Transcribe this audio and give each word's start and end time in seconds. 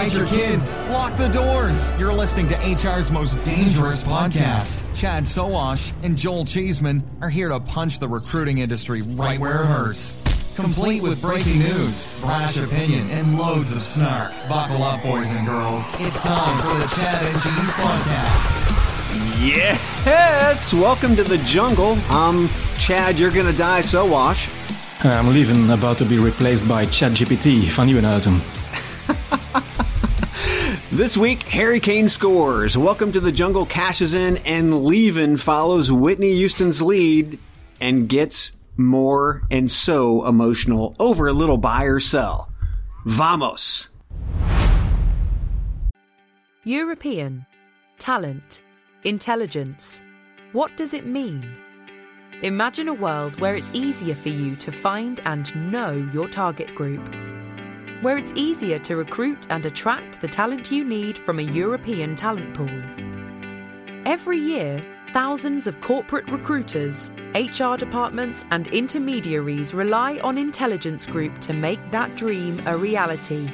Hide 0.00 0.14
your 0.14 0.26
kids. 0.28 0.76
Lock 0.88 1.14
the 1.18 1.28
doors. 1.28 1.92
You're 1.98 2.14
listening 2.14 2.48
to 2.48 2.54
HR's 2.56 3.10
most 3.10 3.34
dangerous 3.44 4.02
podcast. 4.02 4.82
Chad 4.98 5.24
Sowash 5.24 5.92
and 6.02 6.16
Joel 6.16 6.46
Cheeseman 6.46 7.04
are 7.20 7.28
here 7.28 7.50
to 7.50 7.60
punch 7.60 7.98
the 7.98 8.08
recruiting 8.08 8.56
industry 8.56 9.02
right 9.02 9.38
where 9.38 9.62
it 9.62 9.66
hurts. 9.66 10.16
Complete 10.54 11.02
with 11.02 11.20
breaking 11.20 11.58
news, 11.58 12.18
brash 12.22 12.56
opinion, 12.56 13.10
and 13.10 13.36
loads 13.38 13.76
of 13.76 13.82
snark. 13.82 14.32
Buckle 14.48 14.82
up, 14.84 15.02
boys 15.02 15.34
and 15.34 15.46
girls. 15.46 15.92
It's 15.98 16.22
time 16.22 16.58
for 16.62 16.78
the 16.78 16.86
Chad 16.96 17.22
and 17.22 17.34
Cheese 17.34 17.70
podcast. 17.76 19.46
Yes! 19.46 20.72
Welcome 20.72 21.14
to 21.16 21.24
the 21.24 21.36
jungle. 21.44 21.98
I'm 22.08 22.48
Chad, 22.78 23.18
you're 23.18 23.30
gonna 23.30 23.52
die, 23.52 23.82
so 23.82 24.06
wash. 24.06 24.48
I'm 25.04 25.28
Lieven 25.28 25.68
about 25.68 25.98
to 25.98 26.06
be 26.06 26.16
replaced 26.16 26.66
by 26.66 26.86
ChatGPT 26.86 27.64
van 27.64 27.86
Nieuwenhuizen. 27.86 28.40
This 30.92 31.16
week, 31.16 31.44
Harry 31.44 31.78
Kane 31.78 32.08
scores. 32.08 32.76
Welcome 32.76 33.12
to 33.12 33.20
the 33.20 33.30
jungle 33.30 33.64
cashes 33.64 34.14
in, 34.14 34.38
and 34.38 34.82
Lieven 34.82 35.36
follows 35.36 35.92
Whitney 35.92 36.32
Houston's 36.32 36.82
lead 36.82 37.38
and 37.80 38.08
gets 38.08 38.50
more 38.76 39.42
and 39.52 39.70
so 39.70 40.26
emotional 40.26 40.96
over 40.98 41.28
a 41.28 41.32
little 41.32 41.58
buy 41.58 41.84
or 41.84 42.00
sell. 42.00 42.50
Vamos! 43.06 43.88
European. 46.64 47.46
Talent. 48.00 48.60
Intelligence. 49.04 50.02
What 50.50 50.76
does 50.76 50.92
it 50.92 51.06
mean? 51.06 51.48
Imagine 52.42 52.88
a 52.88 52.94
world 52.94 53.38
where 53.38 53.54
it's 53.54 53.70
easier 53.72 54.16
for 54.16 54.30
you 54.30 54.56
to 54.56 54.72
find 54.72 55.20
and 55.24 55.70
know 55.70 55.92
your 56.12 56.26
target 56.26 56.74
group. 56.74 57.29
Where 58.02 58.16
it's 58.16 58.32
easier 58.34 58.78
to 58.78 58.96
recruit 58.96 59.46
and 59.50 59.66
attract 59.66 60.22
the 60.22 60.28
talent 60.28 60.72
you 60.72 60.84
need 60.84 61.18
from 61.18 61.38
a 61.38 61.42
European 61.42 62.14
talent 62.14 62.54
pool. 62.54 62.70
Every 64.06 64.38
year, 64.38 64.82
thousands 65.12 65.66
of 65.66 65.82
corporate 65.82 66.26
recruiters, 66.30 67.10
HR 67.34 67.76
departments, 67.76 68.46
and 68.52 68.68
intermediaries 68.68 69.74
rely 69.74 70.18
on 70.24 70.38
Intelligence 70.38 71.04
Group 71.04 71.40
to 71.40 71.52
make 71.52 71.90
that 71.90 72.16
dream 72.16 72.62
a 72.64 72.74
reality. 72.74 73.50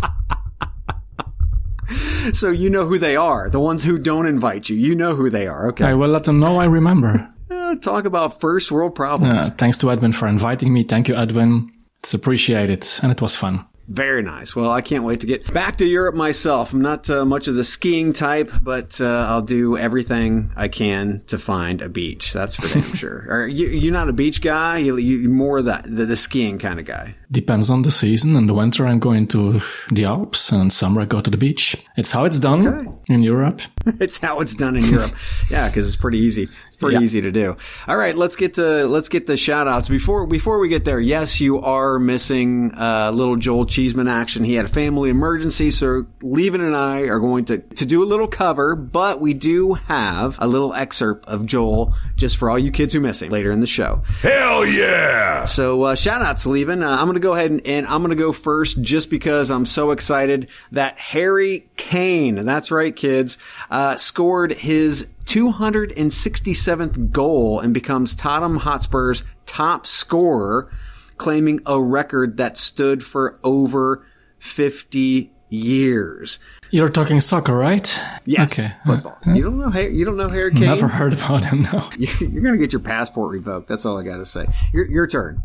So 2.33 2.51
you 2.51 2.71
know 2.71 2.87
who 2.87 2.99
they 2.99 3.15
are. 3.15 3.49
The 3.49 3.61
ones 3.61 3.85
who 3.85 3.99
don't 3.99 4.27
invite 4.27 4.69
you. 4.69 4.77
You 4.77 4.97
know 4.97 5.15
who 5.15 5.31
they 5.31 5.47
are. 5.47 5.69
Okay. 5.69 5.85
I 5.85 5.95
will 5.95 6.09
let 6.09 6.25
them 6.25 6.41
know 6.41 6.59
I 6.59 6.65
remember. 6.65 7.33
Uh, 7.49 7.77
talk 7.77 8.05
about 8.05 8.41
first 8.41 8.71
world 8.73 8.95
problems. 8.95 9.43
Uh, 9.43 9.51
thanks 9.51 9.79
to 9.79 9.91
Edwin 9.91 10.13
for 10.13 10.29
inviting 10.29 10.73
me. 10.73 10.83
Thank 10.85 11.09
you, 11.09 11.17
Edwin. 11.17 11.73
It's 12.01 12.13
appreciated 12.15 12.87
and 13.03 13.11
it 13.11 13.21
was 13.21 13.35
fun. 13.37 13.65
Very 13.89 14.23
nice. 14.23 14.57
Well, 14.57 14.71
I 14.71 14.81
can't 14.81 15.05
wait 15.05 15.21
to 15.21 15.27
get 15.27 15.53
back 15.53 15.77
to 15.79 15.87
Europe 15.87 16.17
myself. 16.17 16.73
I'm 16.73 16.83
not 16.83 17.09
uh, 17.09 17.25
much 17.25 17.47
of 17.47 17.55
the 17.55 17.63
skiing 17.63 18.13
type, 18.13 18.51
but 18.61 19.01
uh, 19.01 19.27
I'll 19.29 19.43
do 19.43 19.77
everything 19.77 20.51
I 20.57 20.67
can 20.67 21.23
to 21.29 21.39
find 21.39 21.81
a 21.83 21.89
beach. 21.89 22.33
That's 22.33 22.57
for 22.57 22.69
damn 22.73 22.83
sure. 22.97 23.27
Are 23.29 23.47
you, 23.47 23.69
you're 23.69 23.93
not 23.93 24.09
a 24.09 24.13
beach 24.13 24.43
guy. 24.43 24.79
You, 24.79 24.97
you're 24.97 25.31
more 25.31 25.63
that 25.63 25.85
the, 25.85 26.05
the 26.05 26.17
skiing 26.17 26.59
kind 26.59 26.81
of 26.81 26.87
guy. 26.87 27.15
Depends 27.31 27.71
on 27.71 27.83
the 27.83 27.91
season. 27.91 28.37
In 28.37 28.47
the 28.47 28.55
winter, 28.55 28.87
I'm 28.87 29.01
going 29.01 29.27
to 29.29 29.61
the 29.91 30.05
Alps, 30.05 30.53
and 30.53 30.63
in 30.63 30.71
summer, 30.71 31.01
I 31.01 31.07
go 31.07 31.21
to 31.21 31.29
the 31.31 31.37
beach. 31.37 31.77
It's 31.97 32.13
how 32.13 32.25
it's 32.25 32.39
done 32.39 32.67
Okay. 32.67 32.89
in 33.09 33.23
Europe. 33.23 33.61
it's 34.01 34.19
how 34.19 34.39
it's 34.41 34.55
done 34.55 34.77
in 34.77 34.85
Europe. 34.85 35.11
yeah, 35.51 35.67
because 35.69 35.89
it's 35.89 35.97
pretty 35.97 36.19
easy. 36.19 36.49
It's 36.69 36.77
pretty 36.77 36.97
Yeah. 36.99 37.03
easy 37.03 37.21
to 37.23 37.33
do. 37.33 37.57
All 37.89 37.97
right, 37.97 38.17
let's 38.17 38.37
get 38.37 38.55
to 38.55 38.87
let's 38.87 39.09
get 39.09 39.27
the 39.27 39.37
shout 39.37 39.67
outs. 39.67 39.89
Before 39.89 40.25
before 40.27 40.61
we 40.61 40.69
get 40.69 40.85
there, 40.85 41.01
yes, 41.01 41.41
you 41.41 41.61
are 41.61 41.99
missing 41.99 42.73
uh, 42.79 43.11
little 43.13 43.37
Joel 43.37 43.67
Cheeseman 43.67 44.07
action. 44.07 44.45
He 44.45 44.55
had 44.55 44.67
a 44.67 44.69
family 44.69 45.11
emergency, 45.11 45.73
so 45.73 46.07
Lieven 46.23 46.61
and 46.61 46.77
I 46.77 47.03
are 47.09 47.19
going 47.19 47.45
to 47.47 47.59
to 47.59 47.87
do 47.87 48.05
a 48.05 48.07
little 48.07 48.29
cover, 48.29 48.77
but 48.77 49.21
we 49.21 49.35
do 49.35 49.75
have 49.75 50.39
a 50.41 50.47
little 50.47 50.75
excerpt 50.75 51.29
of 51.29 51.45
Joel 51.45 51.93
just 52.17 52.37
for 52.37 52.51
all 52.51 52.59
you 52.59 52.71
kids 52.71 52.93
who 52.93 53.01
miss 53.01 53.21
him 53.21 53.31
later 53.31 53.51
in 53.51 53.59
the 53.61 53.67
show. 53.67 54.03
Hell 54.23 54.65
yeah! 54.65 55.45
So 55.47 55.83
uh, 55.83 55.95
shout 55.97 56.23
out 56.23 56.37
to 56.39 56.51
Lieven. 56.51 56.83
Uh, 56.85 56.91
I'm 56.91 57.05
going 57.07 57.16
to 57.16 57.21
go 57.21 57.34
ahead 57.34 57.50
and, 57.50 57.66
and 57.66 57.87
I'm 57.87 58.00
going 58.03 58.10
to 58.10 58.16
go 58.16 58.32
first 58.32 58.81
just 58.82 59.10
because 59.10 59.50
I'm 59.50 59.66
so 59.66 59.91
excited 59.91 60.49
that 60.72 60.99
Harry 60.99 61.69
Kane, 61.77 62.44
that's 62.44 62.71
right, 62.71 62.94
kids, 62.94 63.38
uh, 63.71 63.97
scored 63.97 64.53
his 64.53 65.06
267th 65.27 67.10
goal 67.10 67.60
and 67.60 67.75
becomes 67.75 68.15
Tottenham 68.15 68.59
Hotspur's 68.59 69.25
top 69.47 69.87
scorer, 69.87 70.71
claiming 71.16 71.60
a 71.66 71.81
record 71.81 72.37
that 72.37 72.56
stood 72.56 73.03
for 73.04 73.38
over 73.44 74.06
50 74.38 75.31
years. 75.48 76.38
You're 76.71 76.88
talking 76.88 77.21
soccer, 77.21 77.54
right? 77.54 78.00
Yes, 78.25 78.59
Okay. 78.59 78.71
football. 78.84 79.16
You 79.27 79.44
don't 79.44 79.59
know. 79.59 79.78
You 79.81 80.04
don't 80.04 80.16
know 80.16 80.28
Harry 80.28 80.50
Kane. 80.53 80.62
Never 80.62 80.88
heard 80.88 81.12
about 81.12 81.44
him, 81.44 81.62
no. 81.62 81.88
You're 81.98 82.43
going 82.43 82.54
to 82.54 82.59
get 82.59 82.72
your 82.72 82.81
passport 82.81 83.31
revoked. 83.31 83.69
That's 83.69 83.87
all 83.87 83.97
I 83.98 84.03
got 84.03 84.16
to 84.16 84.27
say. 84.27 84.47
Your, 84.72 84.87
your 84.87 85.06
turn. 85.06 85.43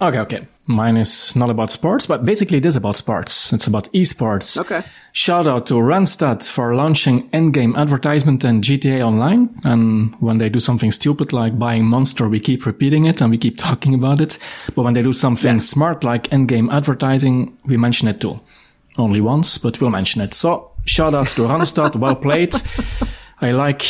Okay, 0.00 0.18
okay. 0.18 0.46
Mine 0.66 0.96
is 0.96 1.36
not 1.36 1.48
about 1.48 1.70
sports, 1.70 2.06
but 2.06 2.24
basically 2.24 2.58
it 2.58 2.66
is 2.66 2.76
about 2.76 2.96
sports. 2.96 3.52
It's 3.52 3.68
about 3.68 3.90
esports. 3.92 4.58
Okay. 4.58 4.82
Shout 5.12 5.46
out 5.46 5.66
to 5.68 5.74
Randstad 5.74 6.46
for 6.50 6.74
launching 6.74 7.30
in-game 7.32 7.76
advertisement 7.76 8.44
and 8.44 8.62
GTA 8.64 9.00
Online. 9.06 9.48
And 9.64 10.14
when 10.20 10.38
they 10.38 10.48
do 10.48 10.58
something 10.58 10.90
stupid 10.90 11.32
like 11.32 11.58
buying 11.58 11.84
Monster, 11.84 12.28
we 12.28 12.40
keep 12.40 12.66
repeating 12.66 13.06
it 13.06 13.20
and 13.20 13.30
we 13.30 13.38
keep 13.38 13.56
talking 13.68 13.94
about 13.94 14.20
it. 14.20 14.38
But 14.74 14.82
when 14.82 14.94
they 14.94 15.02
do 15.02 15.12
something 15.12 15.60
smart 15.60 16.02
like 16.02 16.32
in-game 16.32 16.68
advertising, 16.70 17.56
we 17.64 17.76
mention 17.76 18.08
it 18.08 18.20
too. 18.20 18.40
Only 18.98 19.20
once, 19.20 19.58
but 19.58 19.80
we'll 19.80 19.90
mention 19.90 20.20
it. 20.20 20.34
So 20.34 20.72
shout 20.84 21.14
out 21.14 21.28
to 21.28 21.42
Randstad. 21.42 21.96
well 22.00 22.16
played. 22.16 22.54
I 23.40 23.52
like 23.52 23.82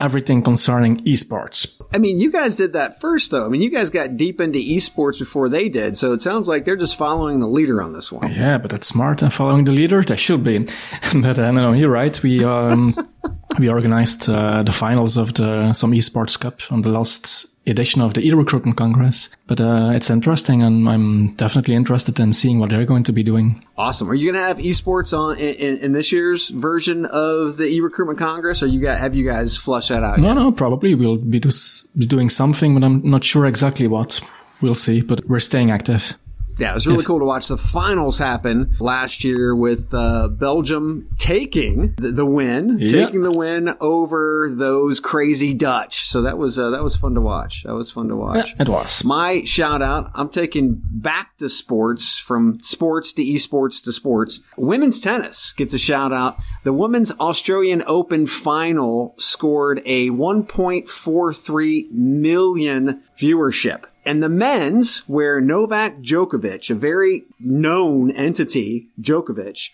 everything 0.00 0.42
concerning 0.42 0.98
esports. 1.04 1.80
I 1.92 1.98
mean, 1.98 2.18
you 2.18 2.30
guys 2.30 2.56
did 2.56 2.72
that 2.72 3.00
first, 3.00 3.30
though. 3.30 3.44
I 3.44 3.48
mean, 3.48 3.62
you 3.62 3.70
guys 3.70 3.90
got 3.90 4.16
deep 4.16 4.40
into 4.40 4.58
esports 4.58 5.18
before 5.18 5.48
they 5.48 5.68
did, 5.68 5.96
so 5.96 6.12
it 6.12 6.22
sounds 6.22 6.48
like 6.48 6.64
they're 6.64 6.76
just 6.76 6.96
following 6.96 7.40
the 7.40 7.46
leader 7.46 7.82
on 7.82 7.92
this 7.92 8.10
one. 8.12 8.32
Yeah, 8.32 8.58
but 8.58 8.70
that's 8.70 8.86
smart 8.86 9.22
and 9.22 9.32
following 9.32 9.64
the 9.64 9.72
leader. 9.72 10.02
They 10.02 10.16
should 10.16 10.44
be. 10.44 10.58
but 11.14 11.38
uh, 11.38 11.50
no, 11.52 11.70
no, 11.70 11.72
you're 11.72 11.90
right. 11.90 12.20
We 12.22 12.44
um, 12.44 12.94
we 13.58 13.68
organized 13.68 14.28
uh, 14.28 14.62
the 14.62 14.72
finals 14.72 15.16
of 15.16 15.34
the 15.34 15.72
some 15.72 15.92
esports 15.92 16.38
cup 16.38 16.60
on 16.70 16.82
the 16.82 16.90
last 16.90 17.59
edition 17.70 18.00
of 18.00 18.14
the 18.14 18.26
e-recruitment 18.26 18.76
congress. 18.76 19.28
But 19.46 19.60
uh, 19.60 19.90
it's 19.94 20.10
interesting, 20.10 20.62
and 20.62 20.88
I'm 20.88 21.26
definitely 21.36 21.74
interested 21.74 22.20
in 22.20 22.32
seeing 22.32 22.58
what 22.58 22.70
they're 22.70 22.84
going 22.84 23.04
to 23.04 23.12
be 23.12 23.22
doing. 23.22 23.64
Awesome. 23.76 24.10
Are 24.10 24.14
you 24.14 24.30
going 24.30 24.42
to 24.42 24.46
have 24.46 24.58
esports 24.58 25.16
on 25.16 25.38
in, 25.38 25.78
in, 25.78 25.92
this 25.92 26.12
year's 26.12 26.48
version 26.48 27.06
of 27.06 27.56
the 27.56 27.66
e-recruitment 27.66 28.18
congress, 28.18 28.62
or 28.62 28.66
you 28.66 28.80
got 28.80 28.98
have 28.98 29.14
you 29.14 29.24
guys 29.24 29.56
flushed 29.56 29.88
that 29.88 30.02
out? 30.02 30.18
No, 30.18 30.28
yet? 30.28 30.34
no. 30.34 30.52
Probably 30.52 30.94
we'll 30.94 31.16
be, 31.16 31.40
do, 31.40 31.50
be 31.96 32.06
doing 32.06 32.28
something, 32.28 32.74
but 32.74 32.84
I'm 32.84 33.08
not 33.08 33.24
sure 33.24 33.46
exactly 33.46 33.86
what. 33.86 34.20
We'll 34.60 34.74
see. 34.74 35.00
But 35.00 35.26
we're 35.26 35.40
staying 35.40 35.70
active. 35.70 36.18
Yeah, 36.60 36.70
it 36.72 36.74
was 36.74 36.86
really 36.86 37.04
cool 37.04 37.18
to 37.20 37.24
watch 37.24 37.48
the 37.48 37.56
finals 37.56 38.18
happen 38.18 38.74
last 38.80 39.24
year 39.24 39.54
with 39.56 39.92
uh, 39.94 40.28
Belgium 40.28 41.08
taking 41.18 41.94
the, 41.96 42.12
the 42.12 42.26
win, 42.26 42.78
Yeah. 42.78 43.06
taking 43.06 43.22
the 43.22 43.32
win 43.32 43.74
over 43.80 44.50
those 44.52 45.00
crazy 45.00 45.54
Dutch. 45.54 46.06
So 46.08 46.22
that 46.22 46.36
was 46.38 46.58
uh, 46.58 46.70
that 46.70 46.82
was 46.82 46.96
fun 46.96 47.14
to 47.14 47.20
watch. 47.20 47.62
That 47.64 47.74
was 47.74 47.90
fun 47.90 48.08
to 48.08 48.16
watch. 48.16 48.54
It 48.60 48.68
was. 48.68 49.04
My 49.04 49.42
shout 49.44 49.80
out, 49.82 50.10
I'm 50.14 50.28
taking 50.28 50.80
back 50.92 51.36
to 51.38 51.48
sports 51.48 52.18
from 52.18 52.60
sports 52.60 53.12
to 53.14 53.22
esports 53.24 53.82
to 53.84 53.92
sports. 53.92 54.40
Women's 54.56 55.00
tennis 55.00 55.52
gets 55.56 55.72
a 55.74 55.78
shout 55.78 56.12
out. 56.12 56.36
The 56.64 56.72
Women's 56.72 57.10
Australian 57.12 57.82
Open 57.86 58.26
final 58.26 59.14
scored 59.18 59.80
a 59.86 60.10
1.43 60.10 61.90
million 61.92 63.02
viewership. 63.18 63.84
And 64.04 64.22
the 64.22 64.28
men's, 64.28 65.00
where 65.08 65.40
Novak 65.40 65.98
Djokovic, 65.98 66.70
a 66.70 66.74
very 66.74 67.24
known 67.38 68.10
entity, 68.10 68.88
Djokovic, 69.00 69.70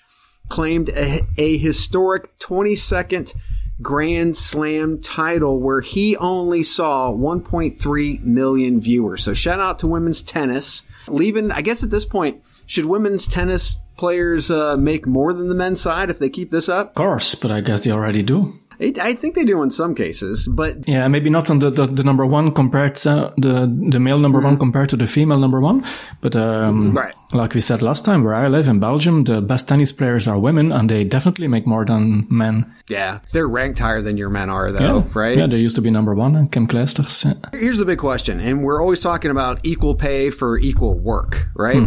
claimed 0.49 0.89
a, 0.91 1.21
a 1.39 1.59
historic 1.59 2.39
22nd 2.39 3.35
Grand 3.83 4.37
Slam 4.37 5.01
title 5.01 5.61
where 5.61 5.81
he 5.81 6.17
only 6.17 6.63
saw 6.63 7.13
1.3 7.13 8.23
million 8.23 8.81
viewers. 8.81 9.23
So 9.23 9.35
shout 9.35 9.61
out 9.61 9.79
to 9.81 9.87
women's 9.87 10.23
tennis. 10.23 10.83
Lieven, 11.07 11.53
I 11.53 11.61
guess 11.61 11.83
at 11.83 11.91
this 11.91 12.07
point, 12.07 12.43
should 12.65 12.87
women's 12.87 13.27
tennis 13.27 13.77
players 13.97 14.51
uh, 14.51 14.77
make 14.77 15.07
more 15.07 15.33
than 15.33 15.49
the 15.49 15.55
men's 15.55 15.81
side 15.81 16.11
if 16.11 16.19
they 16.19 16.31
keep 16.31 16.51
this 16.51 16.69
up? 16.69 16.91
Of 16.91 16.95
course, 16.95 17.35
but 17.35 17.51
I 17.51 17.61
guess 17.61 17.85
they 17.85 17.91
already 17.91 18.23
do. 18.23 18.55
I 18.81 18.93
I 19.01 19.15
think 19.15 19.35
they 19.35 19.45
do 19.45 19.63
in 19.63 19.71
some 19.71 19.95
cases, 19.95 20.49
but 20.49 20.87
Yeah, 20.89 21.09
maybe 21.09 21.31
not 21.31 21.51
on 21.51 21.59
the, 21.61 21.71
the, 21.71 21.87
the 21.87 22.03
number 22.05 22.27
one 22.27 22.53
compared 22.53 22.95
to 22.97 23.33
the 23.37 23.67
the 23.91 23.99
male 23.99 24.19
number 24.19 24.41
one 24.41 24.57
compared 24.59 24.89
to 24.91 24.97
the 24.97 25.07
female 25.07 25.39
number 25.39 25.61
one, 25.61 25.85
but 26.21 26.35
um, 26.37 26.93
Right. 26.97 27.15
like 27.33 27.55
we 27.55 27.61
said 27.61 27.83
last 27.83 28.05
time, 28.05 28.23
where 28.25 28.35
I 28.35 28.49
live 28.49 28.69
in 28.69 28.79
Belgium, 28.81 29.25
the 29.25 29.41
best 29.41 29.69
tennis 29.69 29.93
players 29.93 30.29
are 30.29 30.39
women, 30.39 30.73
and 30.73 30.89
they 30.89 31.05
definitely 31.05 31.49
make 31.49 31.67
more 31.67 31.85
than 31.85 32.27
men. 32.31 32.65
yeah, 32.89 33.19
they're 33.33 33.49
ranked 33.49 33.79
higher 33.79 34.03
than 34.03 34.17
your 34.17 34.31
men 34.31 34.51
are, 34.51 34.73
though, 34.73 34.99
yeah, 34.99 35.05
right? 35.15 35.39
Yeah, 35.39 35.47
they 35.49 35.59
used 35.59 35.77
to 35.77 35.83
be 35.83 35.91
number 35.91 36.15
one. 36.15 36.49
Kim 36.49 36.67
Clijsters. 36.67 37.25
Yeah. 37.25 37.59
Here's 37.59 37.79
the 37.79 37.85
big 37.87 37.99
question, 37.99 38.41
and 38.41 38.63
we're 38.63 38.81
always 38.83 39.01
talking 39.01 39.31
about 39.31 39.59
equal 39.65 39.95
pay 39.95 40.31
for 40.31 40.59
equal 40.59 40.99
work, 40.99 41.49
right? 41.55 41.83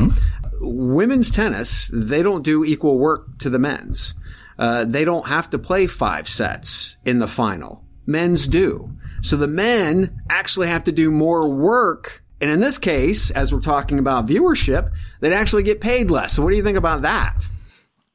Women's 0.61 1.29
tennis, 1.31 1.89
they 1.93 2.21
don't 2.21 2.43
do 2.43 2.65
equal 2.65 2.99
work 2.99 3.37
to 3.39 3.49
the 3.49 3.59
men's. 3.59 4.13
Uh, 4.59 4.83
they 4.83 5.05
don't 5.05 5.27
have 5.27 5.49
to 5.49 5.57
play 5.57 5.87
five 5.87 6.27
sets 6.27 6.97
in 7.05 7.19
the 7.19 7.27
final. 7.27 7.85
Men's 8.05 8.45
do. 8.45 8.91
So 9.21 9.37
the 9.37 9.47
men 9.47 10.21
actually 10.29 10.67
have 10.67 10.83
to 10.83 10.91
do 10.91 11.09
more 11.11 11.47
work. 11.49 12.23
And 12.41 12.51
in 12.51 12.59
this 12.59 12.77
case, 12.77 13.31
as 13.31 13.53
we're 13.53 13.61
talking 13.61 13.99
about 13.99 14.27
viewership, 14.27 14.91
they'd 15.21 15.33
actually 15.33 15.63
get 15.63 15.79
paid 15.79 16.11
less. 16.11 16.33
So 16.33 16.43
what 16.43 16.49
do 16.51 16.57
you 16.57 16.63
think 16.63 16.77
about 16.77 17.03
that? 17.03 17.47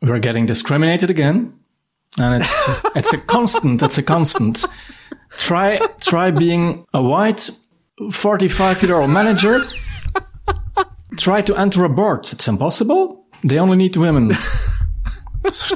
We're 0.03 0.19
getting 0.19 0.45
discriminated 0.45 1.09
again, 1.09 1.59
and 2.19 2.43
it's 2.43 2.85
it's 2.97 3.15
a 3.15 3.19
constant. 3.19 3.83
It's 3.83 3.97
a 3.97 4.03
constant. 4.03 4.67
Try 5.31 5.79
try 6.01 6.31
being 6.31 6.85
a 6.93 7.03
white 7.03 7.49
forty 8.13 8.49
five 8.49 8.83
year 8.83 8.97
old 9.01 9.11
manager. 9.11 9.61
Try 11.17 11.41
to 11.43 11.57
enter 11.57 11.85
a 11.85 11.89
board. 11.89 12.29
It's 12.33 12.49
impossible. 12.49 13.27
They 13.45 13.59
only 13.59 13.77
need 13.77 13.97
women. 13.97 14.33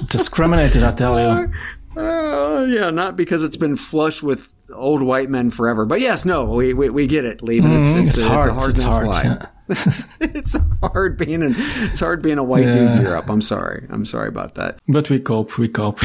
discriminated, 0.08 0.82
I 0.82 0.90
tell 0.92 1.18
you. 1.20 1.52
Uh, 1.96 2.64
yeah, 2.68 2.90
not 2.90 3.16
because 3.16 3.42
it's 3.42 3.56
been 3.56 3.74
flush 3.74 4.22
with 4.22 4.54
old 4.72 5.02
white 5.02 5.28
men 5.30 5.50
forever. 5.50 5.84
But 5.84 6.00
yes, 6.00 6.24
no, 6.24 6.44
we 6.44 6.72
we, 6.72 6.90
we 6.90 7.08
get 7.08 7.24
it, 7.24 7.42
Lee. 7.42 7.58
It's, 7.58 7.64
Mm, 7.66 7.96
it's, 7.98 8.08
it's 8.08 8.20
a, 8.20 8.28
hard. 8.28 8.54
It's 8.70 8.82
a 8.82 8.86
hard 8.86 9.06
It's 9.08 9.16
hard, 9.16 9.24
yeah. 9.24 9.46
it's 10.20 10.56
hard 10.80 11.16
being 11.18 11.42
an, 11.42 11.54
it's 11.56 11.98
hard 11.98 12.22
being 12.22 12.38
a 12.38 12.44
white 12.44 12.66
dude 12.66 12.76
in 12.88 13.00
Europe. 13.00 13.28
I'm 13.28 13.42
sorry. 13.42 13.84
I'm 13.90 14.04
sorry 14.04 14.28
about 14.28 14.54
that. 14.56 14.78
But 14.86 15.10
we 15.10 15.18
cope. 15.18 15.58
We 15.58 15.66
cope. 15.66 15.98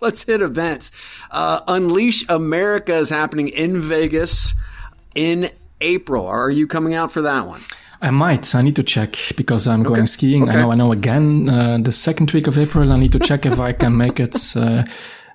Let's 0.00 0.24
hit 0.24 0.42
events. 0.42 0.90
Uh, 1.30 1.60
Unleash 1.66 2.28
America 2.28 2.94
is 2.94 3.08
happening 3.08 3.48
in 3.48 3.80
Vegas 3.80 4.54
in 5.14 5.50
April. 5.80 6.26
Are 6.26 6.50
you 6.50 6.66
coming 6.66 6.92
out 6.92 7.10
for 7.10 7.22
that 7.22 7.46
one? 7.46 7.62
I 8.02 8.10
might. 8.10 8.52
I 8.56 8.62
need 8.62 8.74
to 8.76 8.82
check 8.82 9.16
because 9.36 9.68
I'm 9.68 9.84
going 9.84 10.06
skiing. 10.06 10.42
Okay. 10.42 10.58
I 10.58 10.60
know. 10.60 10.72
I 10.72 10.74
know. 10.74 10.90
Again, 10.90 11.48
uh, 11.48 11.78
the 11.78 11.92
second 11.92 12.32
week 12.32 12.48
of 12.48 12.58
April, 12.58 12.92
I 12.92 12.98
need 12.98 13.12
to 13.12 13.20
check 13.20 13.46
if 13.46 13.60
I 13.60 13.72
can 13.72 13.96
make 13.96 14.18
it. 14.18 14.36
Uh, 14.56 14.84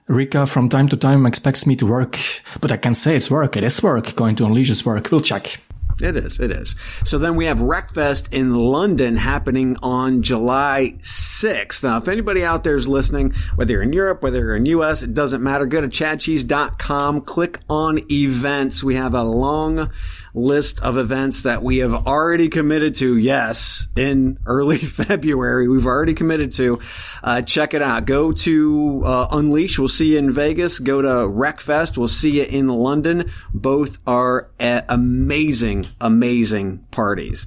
Rika 0.07 0.45
from 0.45 0.67
time 0.67 0.89
to 0.89 0.97
time 0.97 1.25
expects 1.25 1.65
me 1.65 1.77
to 1.77 1.85
work, 1.85 2.19
but 2.59 2.71
I 2.71 2.77
can 2.77 2.93
say 2.93 3.15
it's 3.15 3.31
work. 3.31 3.55
It 3.55 3.63
is 3.63 3.81
work. 3.81 4.15
Going 4.15 4.35
to 4.35 4.45
unleash 4.45 4.69
is 4.69 4.85
work. 4.85 5.11
We'll 5.11 5.21
check. 5.21 5.59
It 6.01 6.15
is. 6.15 6.39
It 6.39 6.51
is. 6.51 6.75
So 7.03 7.17
then 7.17 7.35
we 7.35 7.47
have 7.47 7.57
RecFest 7.57 8.31
in 8.31 8.53
London 8.53 9.15
happening 9.15 9.77
on 9.81 10.21
July 10.21 10.93
6th. 10.99 11.83
Now, 11.83 11.97
if 11.97 12.07
anybody 12.07 12.43
out 12.43 12.63
there 12.63 12.75
is 12.75 12.87
listening, 12.87 13.33
whether 13.55 13.71
you're 13.73 13.81
in 13.81 13.93
Europe, 13.93 14.21
whether 14.21 14.39
you're 14.39 14.55
in 14.55 14.65
US, 14.67 15.01
it 15.01 15.13
doesn't 15.15 15.41
matter. 15.41 15.65
Go 15.65 15.81
to 15.81 15.87
chadcheese.com, 15.87 17.21
click 17.21 17.59
on 17.69 17.99
events. 18.11 18.83
We 18.83 18.95
have 18.95 19.15
a 19.15 19.23
long 19.23 19.89
list 20.37 20.79
of 20.81 20.97
events 20.97 21.43
that 21.43 21.63
we 21.63 21.77
have 21.79 21.93
already 22.07 22.47
committed 22.47 22.95
to. 22.95 23.17
Yes, 23.17 23.87
in 23.95 24.37
early 24.45 24.77
February, 24.77 25.67
we've 25.67 25.85
already 25.85 26.13
committed 26.13 26.51
to. 26.53 26.79
Uh, 27.23 27.41
check 27.41 27.73
it 27.73 27.81
out. 27.81 28.05
Go 28.05 28.31
to 28.31 29.03
uh, 29.05 29.27
Unleash. 29.31 29.79
We'll 29.79 29.87
see 29.87 30.13
you 30.13 30.19
in 30.19 30.31
Vegas. 30.31 30.79
Go 30.79 31.01
to 31.01 31.07
RecFest. 31.07 31.97
We'll 31.97 32.07
see 32.07 32.37
you 32.37 32.43
in 32.43 32.67
London. 32.67 33.31
Both 33.53 33.99
are 34.05 34.49
uh, 34.59 34.81
amazing, 34.87 35.87
amazing 35.99 36.85
parties. 36.91 37.45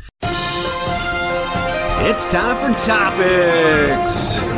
It's 2.02 2.30
time 2.32 2.74
for 2.74 2.86
topics. 2.86 4.49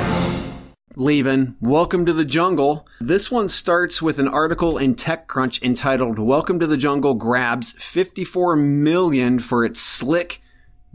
Lieven. 0.96 1.56
Welcome 1.58 2.04
to 2.04 2.12
the 2.12 2.24
jungle. 2.24 2.86
This 3.00 3.30
one 3.30 3.48
starts 3.48 4.02
with 4.02 4.18
an 4.18 4.28
article 4.28 4.76
in 4.76 4.94
TechCrunch 4.94 5.62
entitled 5.62 6.18
"Welcome 6.18 6.60
to 6.60 6.66
the 6.66 6.76
Jungle 6.76 7.14
grabs 7.14 7.72
54 7.78 8.56
million 8.56 9.38
for 9.38 9.64
its 9.64 9.80
slick 9.80 10.42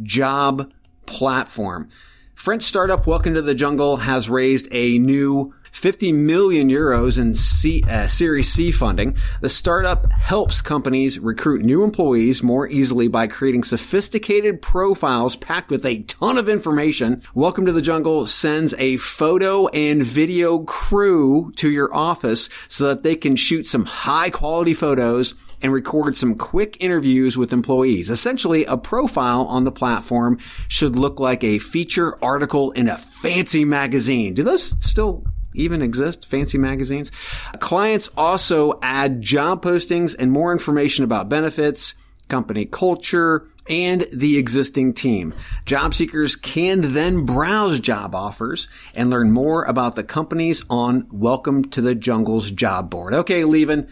job 0.03 0.71
platform." 1.07 1.89
French 2.35 2.61
startup 2.61 3.07
Welcome 3.07 3.33
to 3.33 3.42
the 3.42 3.56
Jungle 3.56 3.97
has 3.97 4.30
raised 4.30 4.68
a 4.71 4.99
new 4.99 5.56
50 5.71 6.12
million 6.12 6.69
euros 6.69 7.18
in 7.18 7.33
C, 7.33 7.83
uh, 7.90 8.07
Series 8.07 8.52
C 8.52 8.71
funding. 8.71 9.18
The 9.42 9.50
startup 9.50 10.12
helps 10.12 10.62
companies 10.62 11.19
recruit 11.19 11.64
new 11.64 11.83
employees 11.83 12.44
more 12.44 12.68
easily 12.68 13.07
by 13.07 13.28
creating 13.28 13.64
sophisticated 13.64 14.62
profiles 14.62 15.36
packed 15.36 15.69
with 15.69 15.86
a 15.86 16.04
ton 16.04 16.38
of 16.38 16.50
information. 16.50 17.21
Welcome 17.33 17.66
to 17.66 17.71
the 17.71 17.81
Jungle 17.81 18.26
sends 18.26 18.74
a 18.76 18.97
photo 18.97 19.68
and 19.68 20.04
video 20.04 20.59
crew 20.59 21.52
to 21.57 21.69
your 21.69 21.94
office 21.94 22.50
so 22.68 22.88
that 22.88 23.04
they 23.04 23.16
can 23.16 23.36
shoot 23.36 23.66
some 23.66 23.86
high 23.86 24.30
quality 24.30 24.74
photos 24.74 25.33
and 25.62 25.74
record 25.74 26.16
some 26.16 26.36
quick 26.36 26.78
interviews 26.80 27.38
with 27.38 27.54
employees. 27.54 28.09
Essentially, 28.09 28.66
a 28.66 28.78
profile 28.78 29.45
on 29.45 29.64
the 29.64 29.71
platform 29.71 30.38
should 30.68 30.95
look 30.95 31.19
like 31.19 31.44
a 31.44 31.59
feature 31.59 32.24
article 32.24 32.71
in 32.71 32.88
a 32.88 32.97
fancy 32.97 33.66
magazine. 33.66 34.33
Do 34.33 34.44
those 34.44 34.76
still 34.86 35.26
even 35.57 35.81
exist? 35.81 36.28
Fancy 36.28 36.57
magazines? 36.57 37.11
Clients 37.59 38.09
also 38.16 38.80
add 38.81 39.21
job 39.21 39.64
postings 39.64 40.16
and 40.18 40.31
more 40.31 40.52
information 40.52 41.04
about 41.04 41.30
benefits, 41.30 41.95
company 42.30 42.66
culture, 42.66 43.47
and 43.69 44.07
the 44.14 44.37
existing 44.37 44.94
team. 44.94 45.33
Job 45.66 45.94
seekers 45.94 46.35
can 46.35 46.94
then 46.94 47.26
browse 47.26 47.80
job 47.80 48.16
offers 48.16 48.69
and 48.95 49.09
learn 49.09 49.31
more 49.31 49.64
about 49.64 49.95
the 49.95 50.04
companies 50.04 50.64
on 50.69 51.07
Welcome 51.11 51.66
to 51.71 51.81
the 51.81 51.95
Jungle's 51.95 52.52
job 52.52 52.90
board. 52.90 53.14
Okay, 53.14 53.44
Lieven, 53.44 53.90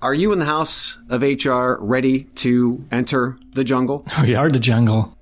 are 0.00 0.14
you 0.14 0.32
in 0.32 0.38
the 0.38 0.44
house 0.44 0.98
of 1.10 1.22
HR 1.22 1.76
ready 1.80 2.24
to 2.36 2.84
enter 2.90 3.38
the 3.52 3.64
jungle? 3.64 4.04
We 4.22 4.34
are 4.34 4.50
the 4.50 4.60
jungle. 4.60 5.16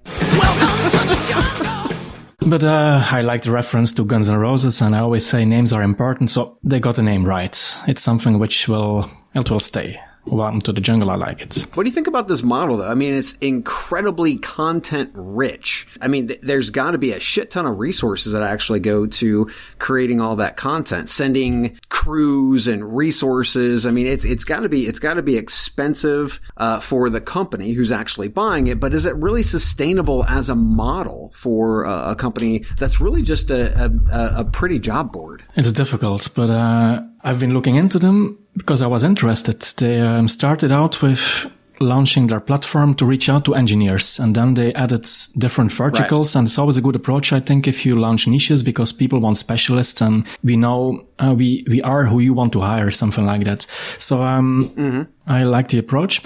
But 2.46 2.64
uh, 2.64 3.04
I 3.10 3.20
like 3.20 3.42
the 3.42 3.52
reference 3.52 3.92
to 3.92 4.04
Guns 4.04 4.30
N' 4.30 4.38
Roses, 4.38 4.80
and 4.80 4.96
I 4.96 5.00
always 5.00 5.26
say 5.26 5.44
names 5.44 5.72
are 5.72 5.82
important, 5.82 6.30
so 6.30 6.58
they 6.64 6.80
got 6.80 6.96
the 6.96 7.02
name 7.02 7.24
right. 7.24 7.54
It's 7.86 8.02
something 8.02 8.38
which 8.38 8.66
will 8.66 9.08
it 9.34 9.50
will 9.50 9.60
stay. 9.60 10.00
Welcome 10.26 10.60
to 10.62 10.72
the 10.72 10.80
Jungle. 10.80 11.10
I 11.10 11.16
like 11.16 11.40
it. 11.40 11.66
What 11.74 11.84
do 11.84 11.88
you 11.88 11.94
think 11.94 12.06
about 12.06 12.28
this 12.28 12.42
model, 12.42 12.76
though? 12.76 12.90
I 12.90 12.94
mean, 12.94 13.14
it's 13.14 13.32
incredibly 13.40 14.36
content 14.36 15.10
rich. 15.14 15.88
I 16.00 16.08
mean, 16.08 16.28
th- 16.28 16.40
there's 16.42 16.70
got 16.70 16.92
to 16.92 16.98
be 16.98 17.12
a 17.12 17.20
shit 17.20 17.50
ton 17.50 17.66
of 17.66 17.78
resources 17.78 18.34
that 18.34 18.42
actually 18.42 18.80
go 18.80 19.06
to 19.06 19.50
creating 19.78 20.20
all 20.20 20.36
that 20.36 20.56
content, 20.56 21.08
sending 21.08 21.78
crews 21.88 22.68
and 22.68 22.96
resources. 22.96 23.86
I 23.86 23.90
mean, 23.90 24.06
it's 24.06 24.24
it's 24.24 24.44
got 24.44 24.60
to 24.60 24.68
be 24.68 24.86
it's 24.86 24.98
got 24.98 25.14
to 25.14 25.22
be 25.22 25.36
expensive 25.36 26.40
uh, 26.58 26.80
for 26.80 27.10
the 27.10 27.20
company 27.20 27.72
who's 27.72 27.90
actually 27.90 28.28
buying 28.28 28.66
it. 28.66 28.78
But 28.78 28.94
is 28.94 29.06
it 29.06 29.16
really 29.16 29.42
sustainable 29.42 30.24
as 30.24 30.48
a 30.48 30.54
model 30.54 31.32
for 31.34 31.86
uh, 31.86 32.12
a 32.12 32.14
company 32.14 32.64
that's 32.78 33.00
really 33.00 33.22
just 33.22 33.50
a, 33.50 33.90
a, 34.10 34.40
a 34.40 34.44
pretty 34.44 34.78
job 34.78 35.12
board? 35.12 35.44
It's 35.56 35.72
difficult, 35.72 36.28
but 36.36 36.50
uh, 36.50 37.02
I've 37.22 37.40
been 37.40 37.52
looking 37.52 37.76
into 37.76 37.98
them 37.98 38.38
because 38.56 38.82
I 38.82 38.86
was 38.86 39.04
interested. 39.04 39.60
They 39.78 40.00
um, 40.00 40.28
started 40.28 40.72
out 40.72 41.02
with 41.02 41.50
launching 41.80 42.26
their 42.26 42.40
platform 42.40 42.94
to 42.94 43.06
reach 43.06 43.28
out 43.30 43.46
to 43.46 43.54
engineers 43.54 44.20
and 44.20 44.34
then 44.34 44.52
they 44.52 44.72
added 44.74 45.08
different 45.38 45.72
verticals 45.72 46.34
right. 46.34 46.40
and 46.40 46.46
it's 46.46 46.58
always 46.58 46.76
a 46.76 46.82
good 46.82 46.94
approach 46.94 47.32
i 47.32 47.40
think 47.40 47.66
if 47.66 47.86
you 47.86 47.96
launch 47.96 48.26
niches 48.26 48.62
because 48.62 48.92
people 48.92 49.18
want 49.18 49.38
specialists 49.38 50.02
and 50.02 50.26
we 50.44 50.56
know 50.56 51.02
uh, 51.20 51.34
we 51.34 51.64
we 51.70 51.80
are 51.80 52.04
who 52.04 52.20
you 52.20 52.34
want 52.34 52.52
to 52.52 52.60
hire 52.60 52.90
something 52.90 53.24
like 53.24 53.44
that 53.44 53.66
so 53.98 54.20
um, 54.22 54.70
mm-hmm. 54.76 55.02
i 55.26 55.42
like 55.42 55.68
the 55.68 55.78
approach 55.78 56.20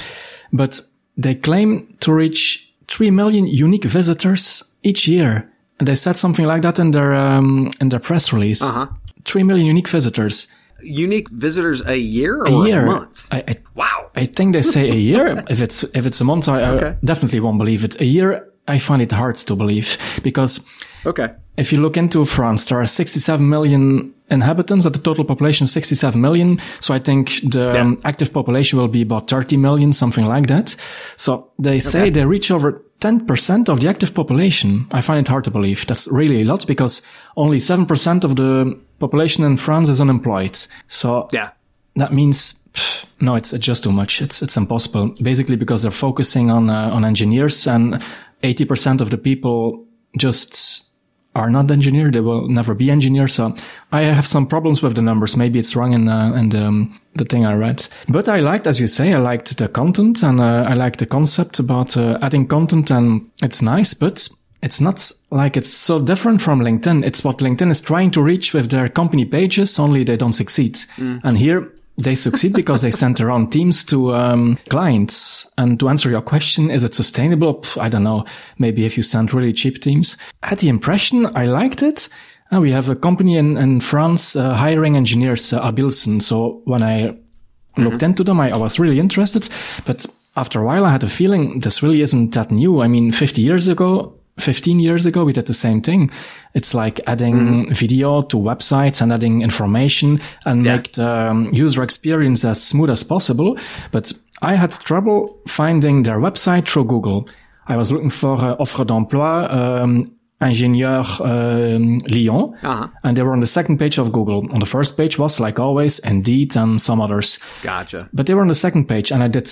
but 0.52 0.80
they 1.16 1.36
claim 1.36 1.86
to 2.00 2.12
reach 2.12 2.72
3 2.88 3.12
million 3.12 3.46
unique 3.46 3.84
visitors 3.84 4.74
each 4.82 5.06
year 5.06 5.48
and 5.78 5.86
they 5.86 5.94
said 5.94 6.16
something 6.16 6.46
like 6.46 6.62
that 6.62 6.80
in 6.80 6.90
their 6.90 7.14
um, 7.14 7.70
in 7.80 7.90
their 7.90 8.00
press 8.00 8.32
release 8.32 8.60
uh-huh. 8.60 8.88
3 9.24 9.44
million 9.44 9.66
unique 9.66 9.88
visitors 9.88 10.48
unique 10.82 11.28
visitors 11.30 11.86
a 11.86 11.96
year 11.96 12.40
or 12.40 12.46
a, 12.46 12.66
year. 12.66 12.82
a 12.82 12.86
month? 12.86 13.28
I, 13.30 13.44
I, 13.48 13.54
wow. 13.74 14.10
I 14.14 14.26
think 14.26 14.54
they 14.54 14.62
say 14.62 14.90
a 14.90 14.94
year. 14.94 15.42
if 15.50 15.60
it's 15.60 15.82
if 15.94 16.06
it's 16.06 16.20
a 16.20 16.24
month, 16.24 16.48
I, 16.48 16.62
okay. 16.62 16.86
I 16.86 16.96
definitely 17.04 17.40
won't 17.40 17.58
believe 17.58 17.84
it. 17.84 18.00
A 18.00 18.04
year, 18.04 18.48
I 18.66 18.78
find 18.78 19.02
it 19.02 19.12
hard 19.12 19.36
to 19.36 19.56
believe 19.56 19.98
because 20.22 20.66
okay. 21.06 21.34
If 21.56 21.72
you 21.72 21.80
look 21.80 21.96
into 21.96 22.24
France, 22.24 22.66
there 22.66 22.80
are 22.80 22.86
67 22.86 23.48
million 23.48 24.12
inhabitants 24.30 24.86
at 24.86 24.92
the 24.92 24.98
total 24.98 25.24
population 25.24 25.66
67 25.66 26.20
million. 26.20 26.60
So 26.80 26.94
I 26.94 26.98
think 26.98 27.40
the 27.42 27.72
yeah. 27.72 27.80
um, 27.80 28.00
active 28.04 28.32
population 28.32 28.78
will 28.78 28.88
be 28.88 29.02
about 29.02 29.28
30 29.28 29.56
million, 29.58 29.92
something 29.92 30.26
like 30.26 30.48
that. 30.48 30.74
So 31.16 31.50
they 31.58 31.78
say 31.78 32.02
okay. 32.02 32.10
they 32.10 32.24
reach 32.24 32.50
over 32.50 32.82
10% 33.00 33.68
of 33.68 33.80
the 33.80 33.88
active 33.88 34.14
population. 34.14 34.86
I 34.92 35.00
find 35.00 35.20
it 35.20 35.28
hard 35.28 35.44
to 35.44 35.50
believe. 35.50 35.86
That's 35.86 36.08
really 36.10 36.40
a 36.40 36.44
lot 36.44 36.66
because 36.66 37.02
only 37.36 37.58
7% 37.58 38.24
of 38.24 38.36
the 38.36 38.78
population 38.98 39.44
in 39.44 39.56
France 39.56 39.88
is 39.88 40.00
unemployed. 40.00 40.58
So 40.88 41.28
yeah, 41.32 41.50
that 41.96 42.12
means 42.12 42.68
pff, 42.72 43.06
no, 43.20 43.34
it's, 43.36 43.52
it's 43.52 43.64
just 43.64 43.84
too 43.84 43.92
much. 43.92 44.22
It's 44.22 44.42
it's 44.42 44.56
impossible. 44.56 45.14
Basically, 45.22 45.56
because 45.56 45.82
they're 45.82 45.90
focusing 45.90 46.50
on 46.50 46.70
uh, 46.70 46.90
on 46.92 47.04
engineers, 47.04 47.66
and 47.66 48.02
eighty 48.42 48.64
percent 48.64 49.00
of 49.00 49.10
the 49.10 49.18
people 49.18 49.84
just 50.16 50.94
are 51.34 51.50
not 51.50 51.70
engineer. 51.70 52.10
They 52.10 52.20
will 52.20 52.48
never 52.48 52.74
be 52.74 52.90
engineers. 52.90 53.34
So 53.34 53.54
I 53.92 54.02
have 54.02 54.26
some 54.26 54.46
problems 54.46 54.82
with 54.82 54.94
the 54.94 55.02
numbers. 55.02 55.36
Maybe 55.36 55.58
it's 55.58 55.74
wrong 55.74 55.92
in, 55.92 56.08
uh, 56.08 56.32
in 56.34 56.50
the, 56.50 56.64
um, 56.64 57.00
the 57.14 57.24
thing 57.24 57.44
I 57.44 57.54
read. 57.54 57.86
But 58.08 58.28
I 58.28 58.40
liked, 58.40 58.66
as 58.66 58.80
you 58.80 58.86
say, 58.86 59.12
I 59.12 59.18
liked 59.18 59.58
the 59.58 59.68
content 59.68 60.22
and 60.22 60.40
uh, 60.40 60.64
I 60.68 60.74
liked 60.74 61.00
the 61.00 61.06
concept 61.06 61.58
about 61.58 61.96
uh, 61.96 62.18
adding 62.22 62.46
content 62.46 62.90
and 62.90 63.28
it's 63.42 63.62
nice, 63.62 63.94
but 63.94 64.28
it's 64.64 64.80
not 64.80 65.12
like 65.30 65.59
it's 65.59 65.68
so 65.68 66.00
different 66.00 66.40
from 66.40 66.61
LinkedIn. 66.61 67.04
It's 67.04 67.23
what 67.23 67.38
LinkedIn 67.38 67.71
is 67.71 67.83
trying 67.83 68.11
to 68.12 68.23
reach 68.23 68.54
with 68.54 68.71
their 68.71 68.88
company 68.88 69.26
pages, 69.26 69.78
only 69.78 70.04
they 70.04 70.16
don't 70.16 70.33
succeed. 70.33 70.76
Mm. 70.97 71.21
And 71.23 71.37
here 71.37 71.71
they 71.99 72.14
succeed 72.14 72.52
because 72.61 72.80
they 72.80 72.90
send 72.90 73.18
their 73.18 73.30
own 73.30 73.50
teams 73.50 73.85
to 73.85 74.14
um, 74.14 74.59
clients. 74.71 75.52
And 75.59 75.78
to 75.80 75.90
answer 75.90 76.09
your 76.09 76.23
question, 76.23 76.71
is 76.71 76.83
it 76.83 76.94
sustainable? 76.94 77.62
I 77.78 77.90
don't 77.90 78.04
know. 78.04 78.25
Maybe 78.59 78.87
if 78.87 78.97
you 78.97 79.02
send 79.02 79.35
really 79.35 79.52
cheap 79.52 79.83
teams. 79.83 80.16
I 80.42 80.49
had 80.49 80.61
the 80.61 80.71
impression 80.71 81.26
I 81.37 81.44
liked 81.44 81.83
it. 81.83 82.09
And 82.50 82.62
we 82.62 82.71
have 82.73 82.88
a 82.88 82.97
company 82.97 83.37
in, 83.37 83.59
in 83.59 83.80
France 83.80 84.35
uh, 84.35 84.54
hiring 84.54 84.97
engineers, 84.97 85.52
uh, 85.52 85.61
Abilson. 85.61 86.23
So 86.23 86.62
when 86.64 86.83
I 86.83 87.09
mm-hmm. 87.09 87.83
looked 87.83 88.02
into 88.02 88.25
them, 88.25 88.40
I, 88.40 88.52
I 88.52 88.56
was 88.56 88.78
really 88.78 88.99
interested. 88.99 89.47
But 89.85 90.06
after 90.37 90.61
a 90.61 90.64
while, 90.64 90.87
I 90.87 90.92
had 90.92 91.04
a 91.04 91.09
feeling 91.09 91.61
this 91.61 91.83
really 91.83 92.00
isn't 92.00 92.33
that 92.33 92.50
new. 92.50 92.80
I 92.80 92.88
mean, 92.88 93.12
50 93.12 93.42
years 93.42 93.68
ago, 93.68 94.14
15 94.38 94.80
years 94.80 95.06
ago, 95.06 95.24
we 95.24 95.32
did 95.32 95.46
the 95.46 95.54
same 95.54 95.80
thing. 95.80 96.10
It's 96.54 96.74
like 96.74 97.00
adding 97.06 97.66
mm. 97.66 97.76
video 97.76 98.22
to 98.22 98.36
websites 98.36 99.00
and 99.00 99.12
adding 99.12 99.42
information 99.42 100.20
and 100.44 100.64
yeah. 100.64 100.76
make 100.76 100.92
the 100.92 101.08
um, 101.08 101.52
user 101.52 101.82
experience 101.82 102.44
as 102.44 102.62
smooth 102.62 102.90
as 102.90 103.04
possible. 103.04 103.56
But 103.92 104.12
I 104.42 104.54
had 104.54 104.72
trouble 104.72 105.40
finding 105.46 106.02
their 106.02 106.18
website 106.18 106.68
through 106.68 106.86
Google. 106.86 107.28
I 107.66 107.76
was 107.76 107.92
looking 107.92 108.10
for 108.10 108.36
uh, 108.36 108.56
offre 108.56 108.84
d'emploi, 108.84 109.46
um, 109.48 110.10
ingénieur 110.40 111.20
um, 111.20 111.98
Lyon, 112.08 112.54
uh-huh. 112.62 112.88
and 113.04 113.16
they 113.16 113.22
were 113.22 113.32
on 113.32 113.40
the 113.40 113.46
second 113.46 113.78
page 113.78 113.98
of 113.98 114.12
Google. 114.12 114.46
On 114.52 114.60
the 114.60 114.66
first 114.66 114.96
page 114.96 115.18
was, 115.18 115.40
like 115.40 115.58
always, 115.58 116.00
Indeed 116.00 116.56
and 116.56 116.80
some 116.80 117.00
others. 117.00 117.38
Gotcha. 117.62 118.08
But 118.12 118.26
they 118.26 118.34
were 118.34 118.42
on 118.42 118.48
the 118.48 118.54
second 118.54 118.86
page, 118.86 119.10
and 119.12 119.22
I 119.22 119.28
did 119.28 119.48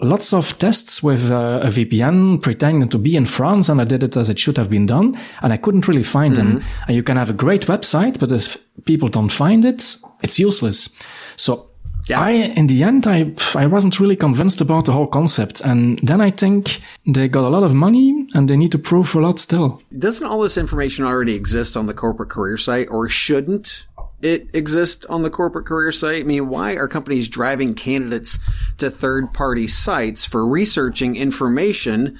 lots 0.00 0.32
of 0.32 0.56
tests 0.58 1.02
with 1.02 1.30
uh, 1.30 1.60
a 1.62 1.68
VPN 1.68 2.40
pretending 2.40 2.88
to 2.88 2.98
be 2.98 3.16
in 3.16 3.26
France 3.26 3.68
and 3.68 3.80
I 3.80 3.84
did 3.84 4.02
it 4.02 4.16
as 4.16 4.30
it 4.30 4.38
should 4.38 4.56
have 4.56 4.70
been 4.70 4.86
done 4.86 5.18
and 5.42 5.52
I 5.52 5.56
couldn't 5.56 5.88
really 5.88 6.02
find 6.02 6.36
mm-hmm. 6.36 6.56
them. 6.56 6.64
And 6.86 6.96
you 6.96 7.02
can 7.02 7.16
have 7.16 7.30
a 7.30 7.34
great 7.34 7.66
website, 7.66 8.18
but 8.20 8.30
if 8.30 8.56
people 8.84 9.08
don't 9.08 9.28
find 9.28 9.64
it, 9.64 9.96
it's 10.22 10.38
useless. 10.38 10.94
So 11.36 11.68
yeah. 12.06 12.20
I, 12.20 12.30
in 12.30 12.68
the 12.68 12.84
end, 12.84 13.06
I, 13.06 13.32
I 13.54 13.66
wasn't 13.66 14.00
really 14.00 14.16
convinced 14.16 14.60
about 14.60 14.86
the 14.86 14.92
whole 14.92 15.06
concept. 15.06 15.60
And 15.60 15.98
then 15.98 16.20
I 16.20 16.30
think 16.30 16.80
they 17.06 17.28
got 17.28 17.44
a 17.44 17.48
lot 17.48 17.64
of 17.64 17.74
money 17.74 18.26
and 18.34 18.48
they 18.48 18.56
need 18.56 18.72
to 18.72 18.78
prove 18.78 19.14
a 19.14 19.20
lot 19.20 19.38
still. 19.38 19.82
Doesn't 19.98 20.26
all 20.26 20.40
this 20.40 20.56
information 20.56 21.04
already 21.04 21.34
exist 21.34 21.76
on 21.76 21.86
the 21.86 21.94
corporate 21.94 22.30
career 22.30 22.56
site 22.56 22.88
or 22.88 23.08
shouldn't? 23.08 23.86
It 24.22 24.48
exist 24.52 25.06
on 25.08 25.22
the 25.22 25.30
corporate 25.30 25.66
career 25.66 25.92
site? 25.92 26.22
I 26.22 26.24
mean, 26.24 26.48
why 26.48 26.72
are 26.72 26.88
companies 26.88 27.28
driving 27.28 27.74
candidates 27.74 28.38
to 28.78 28.90
third 28.90 29.32
party 29.32 29.66
sites 29.66 30.24
for 30.24 30.46
researching 30.46 31.16
information 31.16 32.18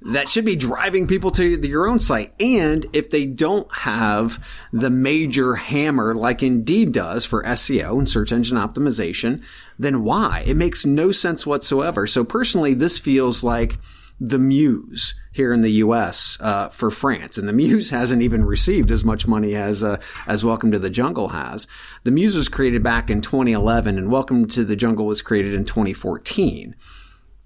that 0.00 0.28
should 0.28 0.44
be 0.44 0.54
driving 0.54 1.08
people 1.08 1.30
to 1.32 1.66
your 1.66 1.88
own 1.88 2.00
site? 2.00 2.32
And 2.38 2.86
if 2.92 3.10
they 3.10 3.26
don't 3.26 3.66
have 3.74 4.44
the 4.72 4.90
major 4.90 5.54
hammer 5.54 6.14
like 6.14 6.42
Indeed 6.42 6.92
does 6.92 7.24
for 7.24 7.42
SEO 7.42 7.98
and 7.98 8.08
search 8.08 8.30
engine 8.30 8.58
optimization, 8.58 9.42
then 9.78 10.04
why? 10.04 10.44
It 10.46 10.56
makes 10.56 10.86
no 10.86 11.12
sense 11.12 11.46
whatsoever. 11.46 12.06
So 12.06 12.24
personally, 12.24 12.74
this 12.74 12.98
feels 12.98 13.42
like 13.42 13.78
the 14.20 14.38
Muse 14.38 15.14
here 15.32 15.52
in 15.52 15.62
the 15.62 15.72
U.S. 15.72 16.36
Uh, 16.40 16.68
for 16.68 16.90
France, 16.90 17.38
and 17.38 17.48
the 17.48 17.52
Muse 17.52 17.90
hasn't 17.98 18.22
even 18.22 18.44
received 18.44 18.90
as 18.90 19.04
much 19.04 19.26
money 19.26 19.54
as 19.54 19.82
uh, 19.82 20.00
as 20.26 20.44
Welcome 20.44 20.70
to 20.72 20.78
the 20.78 20.90
Jungle 20.90 21.28
has. 21.28 21.66
The 22.04 22.10
Muse 22.10 22.34
was 22.34 22.48
created 22.48 22.82
back 22.82 23.10
in 23.10 23.20
2011, 23.20 23.96
and 23.98 24.10
Welcome 24.10 24.46
to 24.48 24.64
the 24.64 24.76
Jungle 24.76 25.06
was 25.06 25.22
created 25.22 25.54
in 25.54 25.64
2014. 25.64 26.74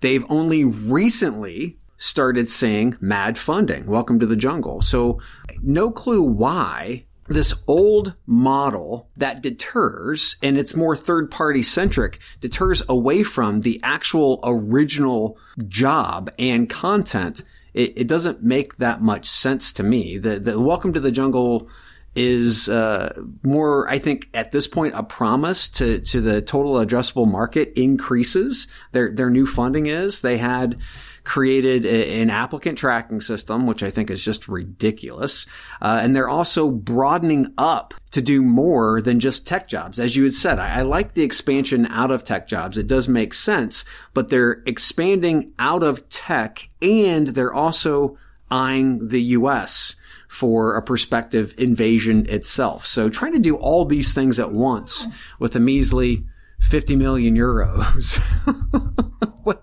They've 0.01 0.25
only 0.29 0.65
recently 0.65 1.79
started 1.97 2.49
saying 2.49 2.97
mad 3.01 3.39
funding. 3.39 3.87
Welcome 3.87 4.19
to 4.19 4.27
the 4.27 4.37
Jungle. 4.37 4.81
So 4.81 5.21
no 5.63 5.91
clue 5.91 6.23
why 6.23 7.05
this 7.29 7.55
old 7.67 8.15
model 8.27 9.09
that 9.17 9.43
deters, 9.43 10.37
and 10.43 10.59
it's 10.59 10.75
more 10.75 10.97
third 10.97 11.31
party 11.31 11.63
centric, 11.63 12.21
deters 12.41 12.83
away 12.89 13.23
from 13.23 13.61
the 13.61 13.81
actual 13.83 14.41
original 14.45 15.39
job 15.69 16.31
and 16.39 16.69
content. 16.69 17.45
It, 17.75 17.93
it, 17.97 18.09
doesn't 18.09 18.43
make 18.43 18.77
that 18.79 19.01
much 19.01 19.27
sense 19.27 19.73
to 19.73 19.83
me. 19.83 20.19
The, 20.19 20.39
the 20.39 20.61
Welcome 20.61 20.93
to 20.93 21.01
the 21.01 21.11
Jungle 21.11 21.69
is 22.15 22.69
uh, 22.69 23.23
more, 23.43 23.89
I 23.89 23.99
think, 23.99 24.29
at 24.35 24.53
this 24.53 24.67
point, 24.67 24.95
a 24.95 25.03
promise 25.03 25.69
to 25.69 26.01
to 26.01 26.21
the 26.21 26.43
total 26.43 26.75
addressable 26.75 27.31
market 27.31 27.73
increases. 27.75 28.67
Their 28.93 29.13
their 29.13 29.31
new 29.31 29.47
funding 29.47 29.87
is 29.87 30.21
they 30.21 30.37
had 30.37 30.79
created 31.25 31.87
a, 31.87 32.21
an 32.21 32.31
applicant 32.31 32.79
tracking 32.79 33.21
system, 33.21 33.67
which 33.67 33.83
I 33.83 33.91
think 33.91 34.11
is 34.11 34.25
just 34.25 34.49
ridiculous. 34.49 35.47
Uh, 35.81 36.01
and 36.03 36.15
they're 36.15 36.29
also 36.29 36.71
broadening 36.71 37.53
up 37.59 37.95
to 38.11 38.21
do 38.21 38.43
more 38.43 39.01
than 39.01 39.21
just 39.21 39.47
tech 39.47 39.69
jobs. 39.69 39.99
As 39.99 40.17
you 40.17 40.25
had 40.25 40.35
said, 40.35 40.59
I, 40.59 40.81
I 40.81 40.83
like 40.83 41.15
the 41.15 41.23
expansion 41.23 41.87
out 41.87 42.11
of 42.11 42.25
tech 42.25 42.47
jobs. 42.47 42.77
It 42.77 42.87
does 42.87 43.09
make 43.09 43.35
sense, 43.35 43.85
but 44.15 44.29
they're 44.29 44.63
expanding 44.67 45.53
out 45.59 45.83
of 45.83 46.09
tech 46.09 46.69
and 46.81 47.29
they're 47.29 47.55
also 47.55 48.19
eyeing 48.51 49.09
the 49.09 49.23
U.S 49.23 49.97
for 50.33 50.77
a 50.77 50.83
prospective 50.83 51.55
invasion 51.59 52.25
itself. 52.27 52.87
So 52.87 53.11
trying 53.11 53.35
to 53.35 53.39
do 53.39 53.55
all 53.57 53.85
these 53.85 54.15
things 54.15 54.41
at 54.41 54.51
once 54.51 55.07
with 55.39 55.55
a 55.55 55.61
measly 55.61 56.25
50 56.59 56.97
million 56.97 57.37
euros. 57.37 58.19
what, 59.43 59.63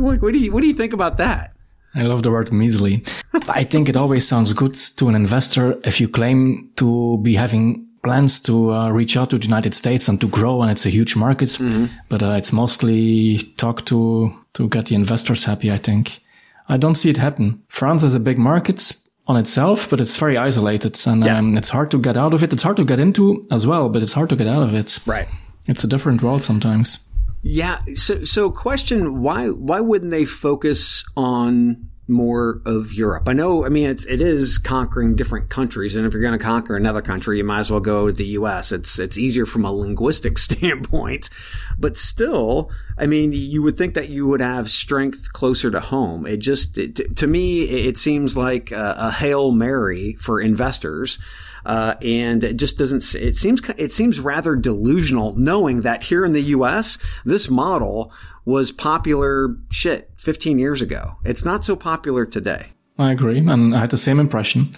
what, 0.00 0.22
what, 0.22 0.32
do 0.32 0.38
you 0.38 0.52
what 0.52 0.60
do 0.62 0.66
you 0.66 0.74
think 0.74 0.92
about 0.92 1.16
that? 1.18 1.52
I 1.94 2.02
love 2.02 2.22
the 2.22 2.30
word 2.30 2.52
measly. 2.52 3.04
I 3.48 3.64
think 3.64 3.88
it 3.88 3.96
always 3.96 4.26
sounds 4.28 4.52
good 4.52 4.74
to 4.74 5.08
an 5.08 5.14
investor 5.14 5.80
if 5.84 6.00
you 6.00 6.08
claim 6.08 6.70
to 6.76 7.18
be 7.18 7.34
having 7.34 7.86
plans 8.02 8.38
to 8.40 8.72
uh, 8.72 8.90
reach 8.90 9.16
out 9.16 9.30
to 9.30 9.38
the 9.38 9.46
United 9.46 9.74
States 9.74 10.08
and 10.08 10.20
to 10.20 10.28
grow, 10.28 10.62
and 10.62 10.70
it's 10.70 10.86
a 10.86 10.90
huge 10.90 11.16
market. 11.16 11.50
Mm-hmm. 11.50 11.86
But 12.08 12.22
uh, 12.22 12.36
it's 12.38 12.52
mostly 12.52 13.38
talk 13.56 13.84
to 13.86 14.30
to 14.54 14.68
get 14.68 14.86
the 14.86 14.94
investors 14.94 15.44
happy. 15.44 15.72
I 15.72 15.78
think 15.78 16.20
I 16.68 16.76
don't 16.76 16.96
see 16.96 17.10
it 17.10 17.16
happen. 17.16 17.62
France 17.68 18.02
is 18.02 18.14
a 18.14 18.20
big 18.20 18.38
market 18.38 18.92
on 19.26 19.36
itself, 19.36 19.90
but 19.90 20.00
it's 20.00 20.16
very 20.16 20.36
isolated, 20.36 20.98
and 21.06 21.24
yeah. 21.24 21.38
um, 21.38 21.56
it's 21.56 21.68
hard 21.68 21.90
to 21.90 21.98
get 21.98 22.16
out 22.16 22.34
of 22.34 22.42
it. 22.42 22.52
It's 22.52 22.62
hard 22.62 22.76
to 22.76 22.84
get 22.84 23.00
into 23.00 23.46
as 23.50 23.66
well, 23.66 23.88
but 23.88 24.02
it's 24.02 24.14
hard 24.14 24.28
to 24.28 24.36
get 24.36 24.46
out 24.46 24.62
of 24.62 24.74
it. 24.74 24.98
Right. 25.06 25.28
It's 25.66 25.82
a 25.82 25.88
different 25.88 26.22
world 26.22 26.44
sometimes. 26.44 27.08
Yeah. 27.48 27.80
So, 27.94 28.24
so 28.24 28.50
question: 28.50 29.22
Why 29.22 29.50
why 29.50 29.80
wouldn't 29.80 30.10
they 30.10 30.24
focus 30.24 31.04
on 31.16 31.90
more 32.08 32.62
of 32.64 32.92
Europe. 32.92 33.28
I 33.28 33.32
know, 33.32 33.64
I 33.64 33.68
mean, 33.68 33.90
it's, 33.90 34.04
it 34.06 34.20
is 34.20 34.58
conquering 34.58 35.16
different 35.16 35.48
countries. 35.48 35.96
And 35.96 36.06
if 36.06 36.12
you're 36.12 36.22
going 36.22 36.38
to 36.38 36.44
conquer 36.44 36.76
another 36.76 37.02
country, 37.02 37.38
you 37.38 37.44
might 37.44 37.60
as 37.60 37.70
well 37.70 37.80
go 37.80 38.06
to 38.06 38.12
the 38.12 38.26
U.S. 38.26 38.70
It's, 38.70 38.98
it's 38.98 39.18
easier 39.18 39.44
from 39.44 39.64
a 39.64 39.72
linguistic 39.72 40.38
standpoint, 40.38 41.30
but 41.78 41.96
still, 41.96 42.70
I 42.96 43.06
mean, 43.06 43.32
you 43.32 43.62
would 43.62 43.76
think 43.76 43.94
that 43.94 44.08
you 44.08 44.26
would 44.26 44.40
have 44.40 44.70
strength 44.70 45.32
closer 45.32 45.70
to 45.70 45.80
home. 45.80 46.26
It 46.26 46.38
just, 46.38 46.78
it, 46.78 47.16
to 47.16 47.26
me, 47.26 47.64
it 47.64 47.96
seems 47.96 48.36
like 48.36 48.70
a, 48.70 48.94
a 48.96 49.10
Hail 49.10 49.50
Mary 49.50 50.14
for 50.14 50.40
investors. 50.40 51.18
Uh, 51.66 51.96
and 52.00 52.44
it 52.44 52.56
just 52.56 52.78
doesn't, 52.78 53.02
it 53.16 53.36
seems, 53.36 53.60
it 53.76 53.90
seems 53.90 54.20
rather 54.20 54.54
delusional 54.54 55.34
knowing 55.36 55.82
that 55.82 56.04
here 56.04 56.24
in 56.24 56.32
the 56.32 56.42
U.S., 56.42 56.96
this 57.24 57.50
model 57.50 58.12
was 58.44 58.70
popular 58.70 59.56
shit 59.70 60.12
15 60.16 60.60
years 60.60 60.80
ago. 60.80 61.16
It's 61.24 61.44
not 61.44 61.64
so 61.64 61.74
popular 61.74 62.24
today. 62.24 62.66
I 62.98 63.10
agree. 63.10 63.38
And 63.38 63.74
I 63.74 63.80
had 63.80 63.90
the 63.90 63.96
same 63.96 64.20
impression. 64.20 64.70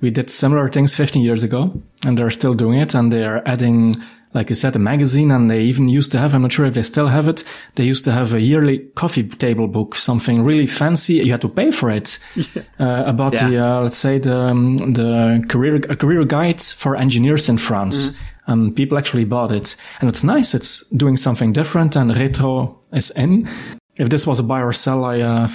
We 0.00 0.10
did 0.10 0.30
similar 0.30 0.68
things 0.68 0.94
15 0.94 1.22
years 1.22 1.44
ago 1.44 1.80
and 2.04 2.18
they're 2.18 2.30
still 2.30 2.54
doing 2.54 2.80
it. 2.80 2.94
And 2.94 3.12
they 3.12 3.24
are 3.24 3.40
adding, 3.46 3.94
like 4.34 4.48
you 4.48 4.54
said, 4.54 4.76
a 4.76 4.78
magazine. 4.78 5.30
And 5.30 5.50
they 5.50 5.62
even 5.62 5.88
used 5.88 6.12
to 6.12 6.18
have, 6.18 6.34
I'm 6.34 6.42
not 6.42 6.52
sure 6.52 6.66
if 6.66 6.74
they 6.74 6.82
still 6.82 7.08
have 7.08 7.28
it. 7.28 7.44
They 7.74 7.84
used 7.84 8.04
to 8.04 8.12
have 8.12 8.34
a 8.34 8.40
yearly 8.40 8.78
coffee 8.94 9.24
table 9.24 9.68
book, 9.68 9.94
something 9.94 10.42
really 10.42 10.66
fancy. 10.66 11.14
You 11.14 11.30
had 11.30 11.40
to 11.42 11.48
pay 11.48 11.70
for 11.70 11.90
it. 11.90 12.18
Uh, 12.78 13.04
about 13.06 13.34
yeah. 13.34 13.48
the, 13.48 13.64
uh, 13.64 13.80
let's 13.82 13.96
say 13.96 14.18
the, 14.18 14.36
um, 14.36 14.76
the 14.76 15.44
career, 15.48 15.76
a 15.76 15.94
career 15.94 16.24
guide 16.24 16.60
for 16.60 16.96
engineers 16.96 17.48
in 17.48 17.58
France. 17.58 18.08
Mm-hmm 18.08 18.22
and 18.46 18.74
people 18.74 18.98
actually 18.98 19.24
bought 19.24 19.52
it. 19.52 19.76
And 20.00 20.08
it's 20.08 20.24
nice. 20.24 20.54
It's 20.54 20.86
doing 20.88 21.16
something 21.16 21.52
different 21.52 21.96
and 21.96 22.14
retro 22.16 22.78
is 22.92 23.10
in. 23.12 23.48
If 23.96 24.08
this 24.08 24.26
was 24.26 24.38
a 24.38 24.42
buy 24.42 24.62
or 24.62 24.72
sell, 24.72 25.04
I 25.04 25.20
uh, 25.20 25.48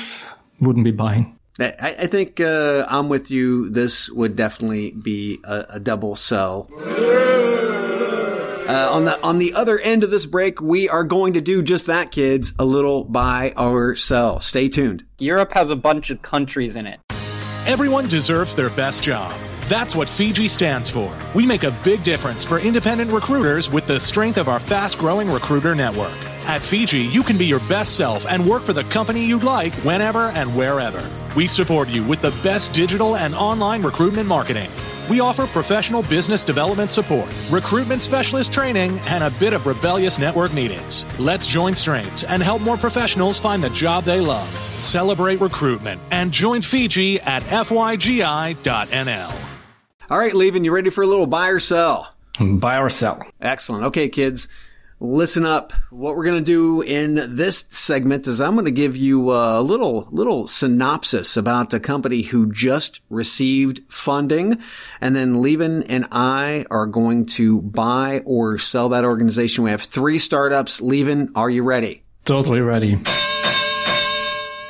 wouldn't 0.61 0.85
be 0.85 0.91
buying. 0.91 1.37
I, 1.59 1.95
I 1.99 2.07
think 2.07 2.39
uh, 2.39 2.85
I'm 2.87 3.09
with 3.09 3.31
you. 3.31 3.69
This 3.69 4.09
would 4.11 4.35
definitely 4.35 4.91
be 4.91 5.39
a, 5.43 5.65
a 5.71 5.79
double 5.79 6.15
sell. 6.15 6.69
Uh, 8.67 8.89
on 8.91 9.05
the 9.05 9.17
on 9.23 9.37
the 9.39 9.53
other 9.53 9.79
end 9.79 10.03
of 10.03 10.11
this 10.11 10.25
break, 10.25 10.59
we 10.59 10.89
are 10.89 11.05
going 11.05 11.33
to 11.33 11.41
do 11.41 11.61
just 11.61 11.85
that, 11.85 12.11
kids. 12.11 12.51
A 12.59 12.65
little 12.65 13.05
by 13.05 13.53
ourselves. 13.53 14.45
Stay 14.45 14.67
tuned. 14.67 15.05
Europe 15.19 15.53
has 15.53 15.69
a 15.69 15.75
bunch 15.75 16.09
of 16.09 16.21
countries 16.21 16.75
in 16.75 16.85
it. 16.85 16.99
Everyone 17.65 18.07
deserves 18.07 18.55
their 18.55 18.69
best 18.71 19.03
job. 19.03 19.33
That's 19.69 19.95
what 19.95 20.07
Fygi 20.07 20.49
stands 20.49 20.89
for. 20.89 21.13
We 21.35 21.45
make 21.45 21.63
a 21.63 21.71
big 21.83 22.03
difference 22.03 22.43
for 22.43 22.59
independent 22.59 23.11
recruiters 23.11 23.69
with 23.69 23.85
the 23.87 23.99
strength 23.99 24.37
of 24.37 24.47
our 24.47 24.59
fast 24.59 24.97
growing 24.97 25.29
recruiter 25.29 25.75
network. 25.75 26.15
At 26.47 26.61
Fygi, 26.61 27.11
you 27.11 27.23
can 27.23 27.37
be 27.37 27.45
your 27.45 27.59
best 27.67 27.97
self 27.97 28.25
and 28.25 28.45
work 28.45 28.63
for 28.63 28.71
the 28.73 28.85
company 28.85 29.25
you'd 29.25 29.43
like 29.43 29.73
whenever 29.75 30.31
and 30.35 30.55
wherever. 30.55 31.03
We 31.35 31.47
support 31.47 31.89
you 31.89 32.03
with 32.03 32.21
the 32.21 32.31
best 32.43 32.73
digital 32.73 33.17
and 33.17 33.35
online 33.35 33.81
recruitment 33.81 34.27
marketing. 34.27 34.69
We 35.09 35.19
offer 35.19 35.47
professional 35.47 36.03
business 36.03 36.43
development 36.43 36.91
support, 36.91 37.33
recruitment 37.49 38.03
specialist 38.03 38.51
training, 38.51 38.99
and 39.07 39.23
a 39.23 39.31
bit 39.31 39.53
of 39.53 39.65
rebellious 39.65 40.19
network 40.19 40.53
meetings. 40.53 41.05
Let's 41.19 41.47
join 41.47 41.75
strengths 41.75 42.23
and 42.23 42.43
help 42.43 42.61
more 42.61 42.77
professionals 42.77 43.39
find 43.39 43.63
the 43.63 43.69
job 43.69 44.03
they 44.03 44.19
love. 44.19 44.47
Celebrate 44.47 45.39
recruitment 45.39 45.99
and 46.11 46.31
join 46.31 46.61
Fygi 46.61 47.25
at 47.25 47.41
fygi.nl. 47.43 49.33
All 50.09 50.17
right, 50.17 50.33
Lieven, 50.33 50.63
you 50.63 50.73
ready 50.73 50.89
for 50.89 51.03
a 51.03 51.07
little 51.07 51.27
buy 51.27 51.49
or 51.49 51.59
sell? 51.59 52.13
Buy 52.39 52.79
or 52.79 52.89
sell. 52.89 53.21
Excellent. 53.41 53.83
Okay, 53.85 54.07
kids, 54.07 54.47
listen 54.99 55.45
up. 55.45 55.73
What 55.89 56.15
we're 56.15 56.25
going 56.25 56.43
to 56.43 56.51
do 56.51 56.81
in 56.81 57.35
this 57.35 57.65
segment 57.69 58.27
is 58.27 58.41
I'm 58.41 58.53
going 58.53 58.65
to 58.65 58.71
give 58.71 58.97
you 58.97 59.31
a 59.31 59.61
little, 59.61 60.07
little 60.11 60.47
synopsis 60.47 61.37
about 61.37 61.73
a 61.73 61.79
company 61.79 62.21
who 62.21 62.51
just 62.51 63.01
received 63.09 63.81
funding. 63.89 64.61
And 64.99 65.15
then 65.15 65.41
Lieven 65.41 65.83
and 65.83 66.07
I 66.11 66.65
are 66.71 66.85
going 66.85 67.25
to 67.27 67.61
buy 67.61 68.21
or 68.25 68.57
sell 68.57 68.89
that 68.89 69.05
organization. 69.05 69.63
We 69.63 69.71
have 69.71 69.81
three 69.81 70.17
startups. 70.17 70.81
Lieven, 70.81 71.31
are 71.35 71.49
you 71.49 71.63
ready? 71.63 72.03
Totally 72.25 72.61
ready. 72.61 72.97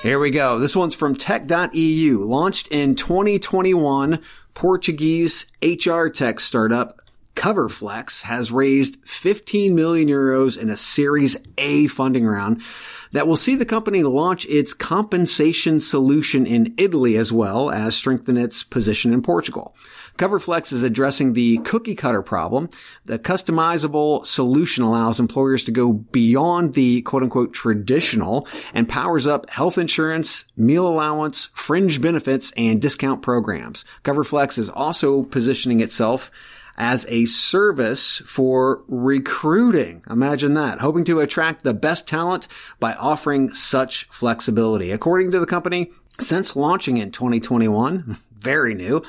Here 0.03 0.19
we 0.19 0.29
go. 0.29 0.59
This 0.59 0.75
one's 0.75 0.93
from 0.93 1.15
tech.eu, 1.15 2.23
launched 2.25 2.67
in 2.67 2.95
2021 2.95 4.21
Portuguese 4.53 5.51
HR 5.61 6.07
tech 6.07 6.39
startup 6.39 7.01
Coverflex 7.37 8.23
has 8.23 8.51
raised 8.51 8.97
15 9.05 9.75
million 9.75 10.09
euros 10.09 10.57
in 10.57 10.71
a 10.71 10.75
Series 10.75 11.37
A 11.59 11.85
funding 11.85 12.25
round 12.25 12.63
that 13.11 13.27
will 13.27 13.37
see 13.37 13.53
the 13.53 13.63
company 13.63 14.01
launch 14.01 14.47
its 14.47 14.73
compensation 14.73 15.79
solution 15.79 16.47
in 16.47 16.73
Italy 16.77 17.15
as 17.15 17.31
well 17.31 17.69
as 17.69 17.95
strengthen 17.95 18.37
its 18.37 18.63
position 18.63 19.13
in 19.13 19.21
Portugal. 19.21 19.75
Coverflex 20.17 20.73
is 20.73 20.81
addressing 20.81 21.33
the 21.33 21.59
cookie 21.59 21.93
cutter 21.93 22.23
problem. 22.23 22.71
The 23.05 23.19
customizable 23.19 24.25
solution 24.25 24.83
allows 24.83 25.19
employers 25.19 25.63
to 25.65 25.71
go 25.71 25.93
beyond 25.93 26.73
the 26.73 27.03
quote 27.03 27.21
unquote 27.21 27.53
traditional 27.53 28.47
and 28.73 28.89
powers 28.89 29.27
up 29.27 29.47
health 29.51 29.77
insurance, 29.77 30.43
meal 30.57 30.87
allowance, 30.87 31.49
fringe 31.53 32.01
benefits, 32.01 32.51
and 32.57 32.81
discount 32.81 33.21
programs. 33.21 33.85
Coverflex 34.03 34.57
is 34.57 34.69
also 34.69 35.21
positioning 35.21 35.81
itself 35.81 36.31
as 36.77 37.05
a 37.09 37.25
service 37.25 38.19
for 38.19 38.83
recruiting. 38.87 40.03
Imagine 40.09 40.53
that. 40.53 40.79
Hoping 40.79 41.03
to 41.05 41.19
attract 41.19 41.63
the 41.63 41.73
best 41.73 42.07
talent 42.07 42.47
by 42.79 42.93
offering 42.93 43.53
such 43.53 44.05
flexibility. 44.05 44.91
According 44.91 45.31
to 45.31 45.39
the 45.39 45.45
company, 45.45 45.91
since 46.19 46.55
launching 46.55 46.97
in 46.97 47.11
2021, 47.11 48.17
very 48.39 48.75
new, 48.75 49.03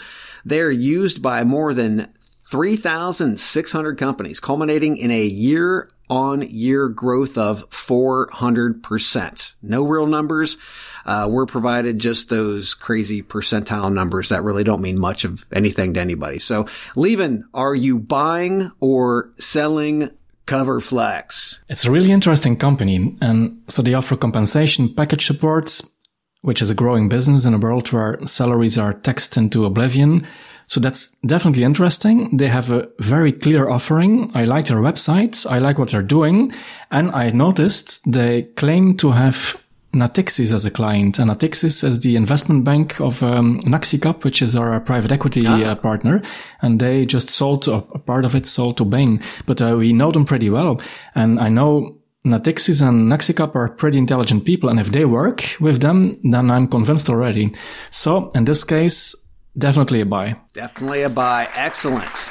they're 0.44 0.70
used 0.70 1.20
by 1.22 1.44
more 1.44 1.74
than 1.74 2.12
3,600 2.50 3.98
companies, 3.98 4.40
culminating 4.40 4.96
in 4.96 5.10
a 5.10 5.24
year 5.24 5.90
on 6.08 6.40
year 6.42 6.88
growth 6.88 7.36
of 7.36 7.68
400%. 7.70 9.54
No 9.60 9.84
real 9.84 10.06
numbers. 10.06 10.56
Uh, 11.08 11.26
we're 11.26 11.46
provided 11.46 11.98
just 11.98 12.28
those 12.28 12.74
crazy 12.74 13.22
percentile 13.22 13.90
numbers 13.90 14.28
that 14.28 14.42
really 14.42 14.62
don't 14.62 14.82
mean 14.82 15.00
much 15.00 15.24
of 15.24 15.46
anything 15.50 15.94
to 15.94 16.00
anybody. 16.00 16.38
So, 16.38 16.66
Lieven, 16.96 17.44
are 17.54 17.74
you 17.74 17.98
buying 17.98 18.70
or 18.78 19.30
selling 19.38 20.10
Coverflex? 20.46 21.60
It's 21.70 21.86
a 21.86 21.90
really 21.90 22.12
interesting 22.12 22.58
company. 22.58 23.16
And 23.22 23.62
so 23.68 23.80
they 23.80 23.94
offer 23.94 24.18
compensation 24.18 24.94
package 24.94 25.24
supports, 25.24 25.82
which 26.42 26.60
is 26.60 26.68
a 26.68 26.74
growing 26.74 27.08
business 27.08 27.46
in 27.46 27.54
a 27.54 27.58
world 27.58 27.90
where 27.90 28.18
salaries 28.26 28.76
are 28.76 28.92
taxed 28.92 29.38
into 29.38 29.64
oblivion. 29.64 30.26
So 30.66 30.78
that's 30.78 31.16
definitely 31.24 31.64
interesting. 31.64 32.36
They 32.36 32.48
have 32.48 32.70
a 32.70 32.86
very 32.98 33.32
clear 33.32 33.70
offering. 33.70 34.30
I 34.34 34.44
like 34.44 34.66
their 34.66 34.82
website. 34.82 35.50
I 35.50 35.56
like 35.56 35.78
what 35.78 35.88
they're 35.88 36.02
doing. 36.02 36.52
And 36.90 37.12
I 37.12 37.30
noticed 37.30 38.12
they 38.12 38.42
claim 38.56 38.98
to 38.98 39.12
have 39.12 39.56
Natixis 39.92 40.52
as 40.52 40.64
a 40.64 40.70
client. 40.70 41.18
And 41.18 41.30
Natixis 41.30 41.84
is 41.84 42.00
the 42.00 42.16
investment 42.16 42.64
bank 42.64 43.00
of 43.00 43.22
um, 43.22 43.60
Naxicap, 43.60 44.24
which 44.24 44.42
is 44.42 44.56
our 44.56 44.80
private 44.80 45.12
equity 45.12 45.46
ah. 45.46 45.62
uh, 45.62 45.74
partner. 45.74 46.22
And 46.62 46.80
they 46.80 47.06
just 47.06 47.30
sold 47.30 47.68
a, 47.68 47.76
a, 47.76 47.98
part 47.98 48.24
of 48.24 48.34
it 48.34 48.46
sold 48.46 48.76
to 48.78 48.84
Bain. 48.84 49.22
But 49.46 49.60
uh, 49.60 49.76
we 49.78 49.92
know 49.92 50.12
them 50.12 50.24
pretty 50.24 50.50
well. 50.50 50.80
And 51.14 51.40
I 51.40 51.48
know 51.48 51.98
Natixis 52.26 52.86
and 52.86 53.10
Naxicap 53.10 53.54
are 53.54 53.68
pretty 53.68 53.98
intelligent 53.98 54.44
people. 54.44 54.68
And 54.68 54.78
if 54.78 54.92
they 54.92 55.04
work 55.04 55.56
with 55.60 55.80
them, 55.80 56.20
then 56.22 56.50
I'm 56.50 56.68
convinced 56.68 57.08
already. 57.08 57.54
So 57.90 58.30
in 58.34 58.44
this 58.44 58.64
case, 58.64 59.14
Definitely 59.58 60.02
a 60.02 60.06
buy. 60.06 60.36
Definitely 60.52 61.02
a 61.02 61.08
buy. 61.08 61.48
Excellent. 61.54 62.30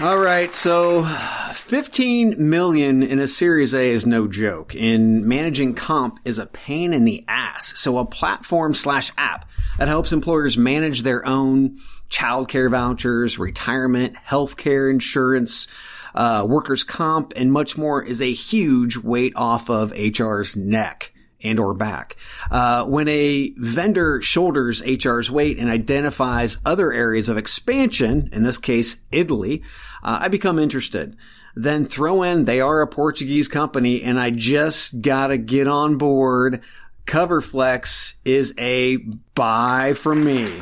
All 0.00 0.18
right, 0.18 0.52
so 0.52 1.04
15 1.70 2.50
million 2.50 3.00
in 3.00 3.20
a 3.20 3.28
Series 3.28 3.76
A 3.76 3.90
is 3.90 4.04
no 4.04 4.26
joke. 4.26 4.74
And 4.74 5.24
managing 5.24 5.76
comp 5.76 6.18
is 6.24 6.40
a 6.40 6.46
pain 6.46 6.92
in 6.92 7.04
the 7.04 7.24
ass. 7.28 7.74
So 7.76 7.98
a 7.98 8.04
platform 8.04 8.74
slash 8.74 9.12
app 9.16 9.48
that 9.78 9.86
helps 9.86 10.12
employers 10.12 10.58
manage 10.58 11.02
their 11.02 11.24
own 11.24 11.78
childcare 12.10 12.72
vouchers, 12.72 13.38
retirement, 13.38 14.16
healthcare 14.16 14.90
insurance, 14.90 15.68
uh, 16.12 16.44
workers 16.44 16.82
comp, 16.82 17.34
and 17.36 17.52
much 17.52 17.78
more 17.78 18.02
is 18.02 18.20
a 18.20 18.32
huge 18.32 18.96
weight 18.96 19.34
off 19.36 19.70
of 19.70 19.92
HR's 19.92 20.56
neck. 20.56 21.12
and 21.42 21.58
or 21.58 21.72
back. 21.72 22.16
Uh, 22.50 22.84
when 22.84 23.08
a 23.08 23.54
vendor 23.56 24.20
shoulders 24.20 24.82
HR's 24.82 25.30
weight 25.30 25.58
and 25.58 25.70
identifies 25.70 26.58
other 26.66 26.92
areas 26.92 27.30
of 27.30 27.38
expansion, 27.38 28.28
in 28.32 28.42
this 28.42 28.58
case, 28.58 28.98
Italy, 29.10 29.62
uh, 30.02 30.18
I 30.20 30.28
become 30.28 30.58
interested. 30.58 31.16
Then 31.56 31.84
throw 31.84 32.22
in 32.22 32.44
they 32.44 32.60
are 32.60 32.80
a 32.80 32.86
Portuguese 32.86 33.48
company 33.48 34.02
and 34.02 34.18
I 34.20 34.30
just 34.30 35.00
gotta 35.00 35.36
get 35.36 35.66
on 35.66 35.96
board. 35.96 36.62
Coverflex 37.06 38.14
is 38.24 38.54
a 38.58 38.98
buy 39.34 39.94
for 39.94 40.14
me. 40.14 40.60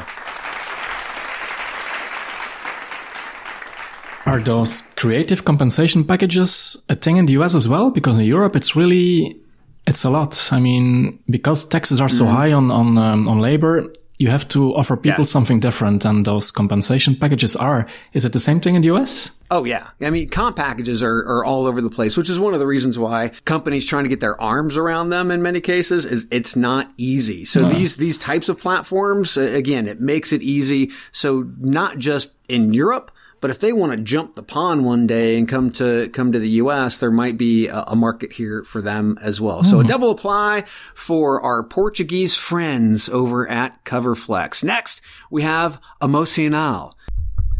Are 4.26 4.40
those 4.40 4.82
creative 4.96 5.44
compensation 5.44 6.04
packages 6.04 6.76
a 6.90 6.94
thing 6.94 7.16
in 7.16 7.26
the 7.26 7.32
US 7.34 7.54
as 7.54 7.66
well? 7.66 7.90
Because 7.90 8.18
in 8.18 8.24
Europe, 8.24 8.56
it's 8.56 8.76
really, 8.76 9.40
it's 9.86 10.04
a 10.04 10.10
lot. 10.10 10.48
I 10.52 10.60
mean, 10.60 11.18
because 11.30 11.64
taxes 11.64 11.98
are 12.00 12.10
so 12.10 12.24
Mm-hmm. 12.24 12.34
high 12.34 12.52
on, 12.52 12.70
on, 12.70 12.98
um, 12.98 13.26
on 13.28 13.38
labor, 13.40 13.90
you 14.18 14.28
have 14.28 14.46
to 14.48 14.74
offer 14.74 14.96
people 14.96 15.20
Yeah. 15.20 15.32
something 15.32 15.60
different 15.60 16.04
and 16.04 16.24
those 16.24 16.50
compensation 16.50 17.14
packages 17.14 17.54
are. 17.56 17.86
Is 18.12 18.24
it 18.24 18.32
the 18.32 18.40
same 18.40 18.60
thing 18.60 18.74
in 18.74 18.82
the 18.82 18.88
US? 18.94 19.30
Oh 19.50 19.64
yeah. 19.64 19.86
I 20.02 20.10
mean, 20.10 20.28
comp 20.28 20.56
packages 20.56 21.02
are, 21.02 21.18
are 21.20 21.44
all 21.44 21.66
over 21.66 21.80
the 21.80 21.88
place, 21.88 22.16
which 22.16 22.28
is 22.28 22.38
one 22.38 22.52
of 22.52 22.58
the 22.60 22.66
reasons 22.66 22.98
why 22.98 23.30
companies 23.44 23.86
trying 23.86 24.04
to 24.04 24.08
get 24.10 24.20
their 24.20 24.38
arms 24.40 24.76
around 24.76 25.10
them 25.10 25.30
in 25.30 25.40
many 25.40 25.60
cases 25.60 26.04
is 26.04 26.26
it's 26.30 26.56
not 26.56 26.90
easy. 26.96 27.44
So 27.44 27.60
these, 27.68 27.96
these 27.96 28.18
types 28.18 28.48
of 28.48 28.60
platforms, 28.60 29.36
again, 29.36 29.86
it 29.88 30.00
makes 30.00 30.32
it 30.32 30.42
easy. 30.42 30.90
So 31.12 31.48
not 31.58 31.98
just 31.98 32.34
in 32.48 32.74
Europe, 32.74 33.10
but 33.40 33.50
if 33.50 33.60
they 33.60 33.72
want 33.72 33.92
to 33.92 33.98
jump 33.98 34.34
the 34.34 34.42
pond 34.42 34.84
one 34.84 35.06
day 35.06 35.38
and 35.38 35.48
come 35.48 35.70
to 35.72 36.08
come 36.10 36.32
to 36.32 36.38
the 36.38 36.48
U.S., 36.50 36.98
there 36.98 37.10
might 37.10 37.38
be 37.38 37.68
a, 37.68 37.84
a 37.88 37.96
market 37.96 38.32
here 38.32 38.64
for 38.64 38.80
them 38.80 39.18
as 39.20 39.40
well. 39.40 39.64
So 39.64 39.76
a 39.76 39.80
mm-hmm. 39.80 39.88
double 39.88 40.10
apply 40.10 40.64
for 40.94 41.40
our 41.40 41.62
Portuguese 41.62 42.34
friends 42.34 43.08
over 43.08 43.48
at 43.48 43.84
Coverflex. 43.84 44.64
Next, 44.64 45.00
we 45.30 45.42
have 45.42 45.80
Emocional. 46.02 46.94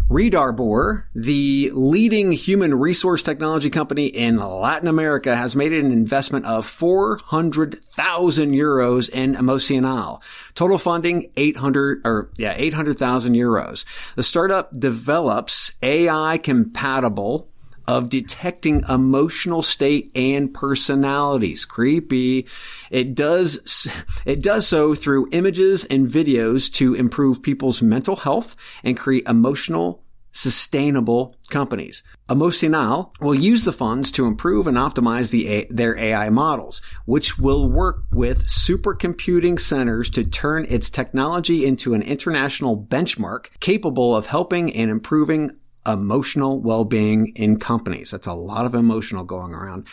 Redarbor, 0.09 1.05
the 1.15 1.71
leading 1.75 2.33
human 2.33 2.75
resource 2.75 3.23
technology 3.23 3.69
company 3.69 4.07
in 4.07 4.39
Latin 4.39 4.89
America, 4.89 5.37
has 5.37 5.55
made 5.55 5.75
an 5.75 5.93
investment 5.93 6.47
of 6.47 6.65
400,000 6.65 8.53
euros 8.53 9.11
in 9.11 9.35
Emocional. 9.35 10.23
Total 10.55 10.79
funding 10.79 11.31
800 11.37 12.01
or 12.07 12.31
yeah, 12.39 12.55
800,000 12.57 13.35
euros. 13.35 13.85
The 14.17 14.23
startup 14.23 14.71
develops 14.81 15.73
AI 15.83 16.39
compatible 16.39 17.51
of 17.89 18.11
detecting 18.11 18.85
emotional 18.87 19.63
state 19.63 20.13
and 20.15 20.53
personalities. 20.53 21.65
Creepy. 21.65 22.47
It 22.91 23.15
does, 23.15 23.89
it 24.27 24.43
does 24.43 24.69
so 24.69 24.95
through 24.95 25.31
images 25.33 25.87
and 25.87 26.07
videos 26.07 26.71
to 26.75 26.95
improve 26.95 27.43
people's 27.43 27.81
mental 27.81 28.15
health 28.15 28.57
and 28.85 28.95
create 28.95 29.27
emotional, 29.27 30.05
sustainable 30.33 31.35
companies. 31.49 32.03
Emocional 32.29 33.15
will 33.23 33.35
use 33.35 33.65
the 33.65 33.73
funds 33.73 34.13
to 34.13 34.27
improve 34.27 34.67
and 34.67 34.77
optimize 34.77 35.31
the, 35.31 35.67
their 35.71 35.99
AI 35.99 36.29
models, 36.29 36.83
which 37.07 37.39
will 37.39 37.71
work 37.71 38.03
with 38.13 38.49
supercomputing 38.49 39.59
centers 39.59 40.11
to 40.11 40.25
turn 40.25 40.67
its 40.69 40.91
technology 40.91 41.65
into 41.65 41.95
an 41.95 42.03
international 42.03 42.77
benchmark 42.77 43.47
capable 43.61 44.15
of 44.15 44.27
helping 44.27 44.75
and 44.75 44.91
improving 44.91 45.53
emotional 45.89 46.61
well-being 46.61 47.29
in 47.37 47.59
companies. 47.59 48.11
That's 48.11 48.27
a 48.27 48.33
lot 48.33 48.67
of 48.67 48.75
emotional 48.75 49.25
going 49.25 49.53
around. 49.55 49.87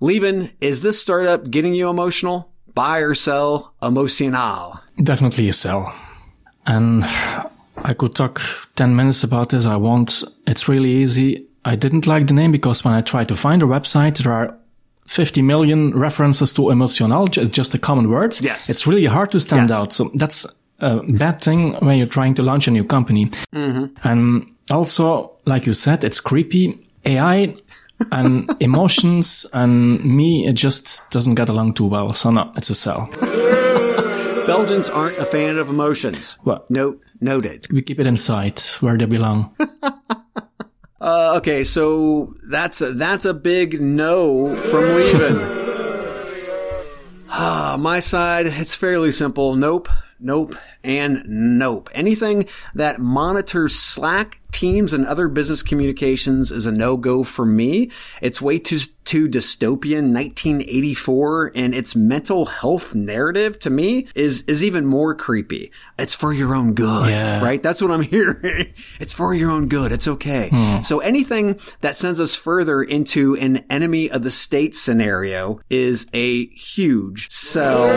Lieven, 0.00 0.50
is 0.60 0.80
this 0.82 1.00
startup 1.00 1.50
getting 1.50 1.74
you 1.74 1.88
emotional? 1.88 2.50
Buy 2.74 2.98
or 3.00 3.14
sell 3.14 3.74
Emocional. 3.82 4.80
Definitely 5.02 5.48
a 5.48 5.52
sell. 5.52 5.94
And 6.66 7.04
I 7.04 7.94
could 7.94 8.14
talk 8.14 8.40
10 8.76 8.96
minutes 8.96 9.24
about 9.24 9.50
this. 9.50 9.66
I 9.66 9.76
won't. 9.76 10.24
It's 10.46 10.68
really 10.68 10.90
easy. 10.90 11.46
I 11.64 11.76
didn't 11.76 12.06
like 12.06 12.26
the 12.26 12.34
name 12.34 12.50
because 12.52 12.84
when 12.84 12.94
I 12.94 13.02
tried 13.02 13.28
to 13.28 13.36
find 13.36 13.62
a 13.62 13.66
website, 13.66 14.18
there 14.22 14.32
are 14.32 14.56
50 15.06 15.42
million 15.42 15.96
references 15.98 16.54
to 16.54 16.70
emotional. 16.70 17.26
It's 17.26 17.50
just 17.50 17.74
a 17.74 17.78
common 17.78 18.08
word. 18.08 18.40
Yes. 18.40 18.70
It's 18.70 18.86
really 18.86 19.06
hard 19.06 19.30
to 19.32 19.40
stand 19.40 19.68
Yes. 19.68 19.78
out. 19.78 19.92
So 19.92 20.10
that's 20.14 20.46
a 20.78 21.00
bad 21.02 21.42
thing 21.42 21.74
when 21.74 21.98
you're 21.98 22.06
trying 22.06 22.34
to 22.34 22.42
launch 22.42 22.66
a 22.68 22.70
new 22.70 22.84
company. 22.84 23.26
Mm-hmm. 23.54 24.08
And 24.08 24.46
also, 24.72 25.32
like 25.46 25.66
you 25.66 25.72
said, 25.72 26.04
it's 26.04 26.20
creepy. 26.20 26.86
AI 27.04 27.54
and 28.10 28.50
emotions 28.60 29.46
and 29.52 30.04
me, 30.04 30.46
it 30.46 30.54
just 30.54 31.10
doesn't 31.10 31.34
get 31.34 31.48
along 31.48 31.74
too 31.74 31.86
well. 31.86 32.12
So 32.12 32.30
no, 32.30 32.52
it's 32.56 32.70
a 32.70 32.74
sell. 32.74 33.08
Belgians 34.46 34.90
aren't 34.90 35.18
a 35.18 35.24
fan 35.24 35.58
of 35.58 35.68
emotions. 35.68 36.38
What? 36.42 36.68
Note, 36.70 37.00
noted. 37.20 37.68
We 37.70 37.82
keep 37.82 38.00
it 38.00 38.06
inside 38.06 38.60
where 38.80 38.96
they 38.96 39.06
belong. 39.06 39.54
Uh, 41.02 41.34
okay, 41.36 41.64
so 41.64 42.32
that's 42.44 42.80
a, 42.80 42.92
that's 42.92 43.24
a 43.24 43.34
big 43.34 43.80
no 43.80 44.62
from 44.62 44.84
Lieven. 44.94 45.58
Ah, 47.34 47.76
my 47.80 47.98
side, 47.98 48.46
it's 48.46 48.74
fairly 48.74 49.10
simple. 49.10 49.56
Nope, 49.56 49.88
nope, 50.20 50.54
and 50.84 51.24
nope. 51.26 51.88
Anything 51.94 52.46
that 52.74 53.00
monitors 53.00 53.74
Slack, 53.74 54.38
Teams, 54.62 54.92
and 54.92 55.04
other 55.06 55.26
business 55.26 55.60
communications 55.60 56.52
is 56.52 56.66
a 56.66 56.70
no-go 56.72 57.24
for 57.24 57.44
me. 57.44 57.90
It's 58.20 58.40
way 58.40 58.60
too, 58.60 58.78
too 59.02 59.28
dystopian 59.28 60.14
1984 60.14 61.50
and 61.56 61.74
its 61.74 61.96
mental 61.96 62.46
health 62.46 62.94
narrative 62.94 63.58
to 63.58 63.70
me 63.70 64.06
is, 64.14 64.42
is 64.42 64.62
even 64.62 64.86
more 64.86 65.16
creepy. 65.16 65.72
It's 65.98 66.14
for 66.14 66.32
your 66.32 66.54
own 66.54 66.74
good, 66.74 67.08
Yeah. 67.10 67.42
right? 67.42 67.60
That's 67.60 67.82
what 67.82 67.90
I'm 67.90 68.02
hearing. 68.16 68.72
it's 69.00 69.12
for 69.12 69.34
your 69.34 69.50
own 69.50 69.66
good. 69.66 69.90
It's 69.90 70.06
okay. 70.06 70.48
Hmm. 70.50 70.82
So 70.82 71.00
anything 71.00 71.58
that 71.80 71.96
sends 71.96 72.20
us 72.20 72.36
further 72.36 72.84
into 72.84 73.34
an 73.38 73.64
enemy 73.68 74.10
of 74.12 74.22
the 74.22 74.30
state 74.30 74.76
scenario 74.76 75.58
is 75.70 76.06
a 76.14 76.46
huge 76.46 77.32
sell 77.32 77.88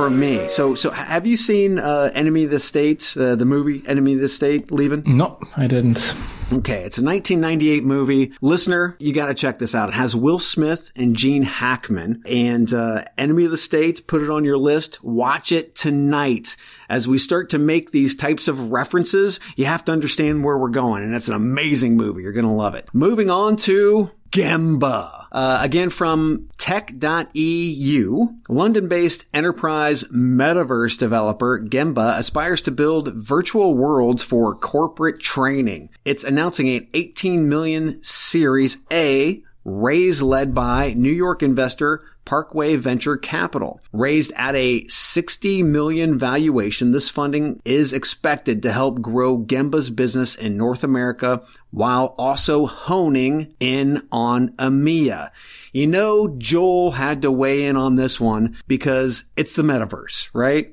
for 0.00 0.08
me. 0.08 0.48
So, 0.48 0.74
so 0.74 0.90
have 0.90 1.26
you 1.26 1.36
seen 1.36 1.78
uh, 1.78 2.10
Enemy 2.14 2.44
of 2.44 2.50
the 2.50 2.58
State, 2.58 3.14
uh, 3.18 3.34
the 3.34 3.44
movie 3.44 3.82
Enemy 3.86 4.14
of 4.14 4.20
the 4.20 4.30
State, 4.30 4.70
Lieven? 4.70 5.02
No, 5.04 5.38
I 5.58 5.66
didn't. 5.66 6.14
Okay, 6.52 6.84
it's 6.84 6.96
a 6.96 7.04
1998 7.04 7.84
movie. 7.84 8.32
Listener, 8.40 8.96
you 8.98 9.12
got 9.12 9.26
to 9.26 9.34
check 9.34 9.58
this 9.58 9.74
out. 9.74 9.90
It 9.90 9.94
has 9.94 10.16
Will 10.16 10.38
Smith 10.38 10.90
and 10.96 11.14
Gene 11.14 11.42
Hackman 11.42 12.22
and 12.24 12.72
uh, 12.72 13.04
Enemy 13.18 13.44
of 13.44 13.50
the 13.50 13.58
State. 13.58 14.06
Put 14.06 14.22
it 14.22 14.30
on 14.30 14.42
your 14.42 14.56
list. 14.56 15.04
Watch 15.04 15.52
it 15.52 15.74
tonight. 15.74 16.56
As 16.88 17.06
we 17.06 17.18
start 17.18 17.50
to 17.50 17.58
make 17.58 17.90
these 17.90 18.16
types 18.16 18.48
of 18.48 18.72
references, 18.72 19.38
you 19.54 19.66
have 19.66 19.84
to 19.84 19.92
understand 19.92 20.42
where 20.44 20.56
we're 20.56 20.70
going, 20.70 21.02
and 21.02 21.14
it's 21.14 21.28
an 21.28 21.34
amazing 21.34 21.96
movie. 21.96 22.22
You're 22.22 22.32
going 22.32 22.46
to 22.46 22.50
love 22.50 22.74
it. 22.74 22.88
Moving 22.94 23.28
on 23.28 23.56
to 23.56 24.10
Gemba. 24.30 25.26
Uh, 25.32 25.58
again 25.60 25.90
from 25.90 26.48
tech.eu, 26.56 28.28
London-based 28.48 29.24
enterprise 29.32 30.04
metaverse 30.04 30.98
developer 30.98 31.60
Gemba 31.60 32.18
aspires 32.18 32.62
to 32.62 32.70
build 32.70 33.14
virtual 33.14 33.76
worlds 33.76 34.22
for 34.22 34.54
corporate 34.54 35.20
training. 35.20 35.90
It's 36.04 36.24
announcing 36.24 36.68
an 36.68 36.88
18 36.94 37.48
million 37.48 38.00
Series 38.02 38.78
A 38.92 39.42
raise 39.64 40.22
led 40.22 40.54
by 40.54 40.92
New 40.94 41.12
York 41.12 41.42
investor 41.42 42.02
Parkway 42.24 42.76
Venture 42.76 43.16
Capital. 43.16 43.80
Raised 43.92 44.32
at 44.36 44.54
a 44.54 44.86
60 44.88 45.62
million 45.62 46.18
valuation, 46.18 46.92
this 46.92 47.10
funding 47.10 47.60
is 47.64 47.92
expected 47.92 48.62
to 48.62 48.72
help 48.72 49.00
grow 49.00 49.38
Gemba's 49.38 49.90
business 49.90 50.34
in 50.34 50.56
North 50.56 50.84
America 50.84 51.42
while 51.70 52.14
also 52.18 52.66
honing 52.66 53.54
in 53.60 54.06
on 54.10 54.50
EMEA. 54.50 55.30
You 55.72 55.86
know, 55.86 56.34
Joel 56.38 56.92
had 56.92 57.22
to 57.22 57.30
weigh 57.30 57.66
in 57.66 57.76
on 57.76 57.94
this 57.94 58.20
one 58.20 58.56
because 58.66 59.24
it's 59.36 59.54
the 59.54 59.62
metaverse, 59.62 60.30
right? 60.32 60.72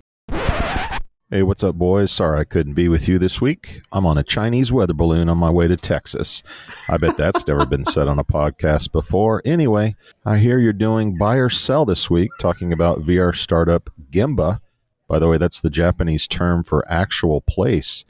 Hey, 1.30 1.44
what's 1.44 1.62
up, 1.62 1.76
boys? 1.76 2.10
Sorry 2.10 2.40
I 2.40 2.46
couldn't 2.46 2.76
be 2.76 2.88
with 2.88 3.10
you 3.10 3.20
this 3.20 3.42
week. 3.42 3.82
I'm 3.92 4.06
on 4.06 4.18
a 4.18 4.24
Chinese 4.24 4.72
weather 4.72 4.94
balloon 4.94 5.28
on 5.28 5.38
my 5.38 5.50
way 5.50 5.68
to 5.68 5.76
Texas. 5.76 6.42
I 6.88 6.96
bet 6.96 7.18
that's 7.18 7.46
never 7.46 7.66
been 7.66 7.84
said 7.84 8.08
on 8.08 8.18
a 8.18 8.24
podcast 8.24 8.94
before. 8.94 9.42
Anyway, 9.44 9.98
I 10.24 10.38
hear 10.38 10.58
you're 10.58 10.72
doing 10.72 11.18
buy 11.18 11.36
or 11.36 11.50
sell 11.50 11.84
this 11.84 12.10
week, 12.10 12.32
talking 12.40 12.72
about 12.72 13.02
VR 13.02 13.36
startup 13.36 13.90
Gemba. 14.10 14.62
By 15.10 15.20
the 15.20 15.28
way, 15.28 15.38
that's 15.38 15.60
the 15.60 15.70
Japanese 15.70 16.30
term 16.30 16.64
for 16.64 16.90
actual 16.90 17.42
place. 17.42 18.06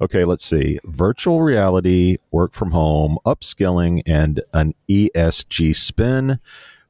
Okay, 0.00 0.24
let's 0.24 0.46
see. 0.46 0.78
Virtual 0.84 1.42
reality, 1.42 2.16
work 2.30 2.54
from 2.54 2.70
home, 2.70 3.18
upskilling, 3.26 4.00
and 4.06 4.40
an 4.54 4.72
ESG 4.88 5.76
spin. 5.76 6.40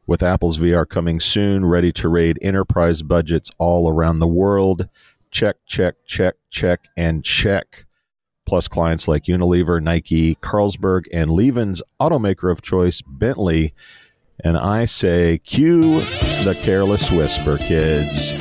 With 0.06 0.22
Apple's 0.22 0.58
VR 0.58 0.88
coming 0.88 1.18
soon, 1.18 1.64
ready 1.64 1.90
to 1.92 2.08
raid 2.08 2.38
enterprise 2.40 3.02
budgets 3.02 3.50
all 3.58 3.88
around 3.88 4.20
the 4.20 4.28
world 4.28 4.88
check, 5.32 5.56
check, 5.66 5.96
check, 6.06 6.34
check, 6.50 6.84
and 6.96 7.24
check. 7.24 7.86
Plus, 8.46 8.68
clients 8.68 9.08
like 9.08 9.24
Unilever, 9.24 9.82
Nike, 9.82 10.34
Carlsberg, 10.36 11.06
and 11.12 11.30
Lieven's 11.30 11.82
automaker 12.00 12.50
of 12.50 12.60
choice, 12.60 13.02
Bentley. 13.02 13.72
And 14.44 14.56
I 14.56 14.84
say, 14.84 15.38
cue 15.38 16.00
the 16.44 16.58
careless 16.60 17.10
whisper, 17.10 17.58
kids. 17.58 18.32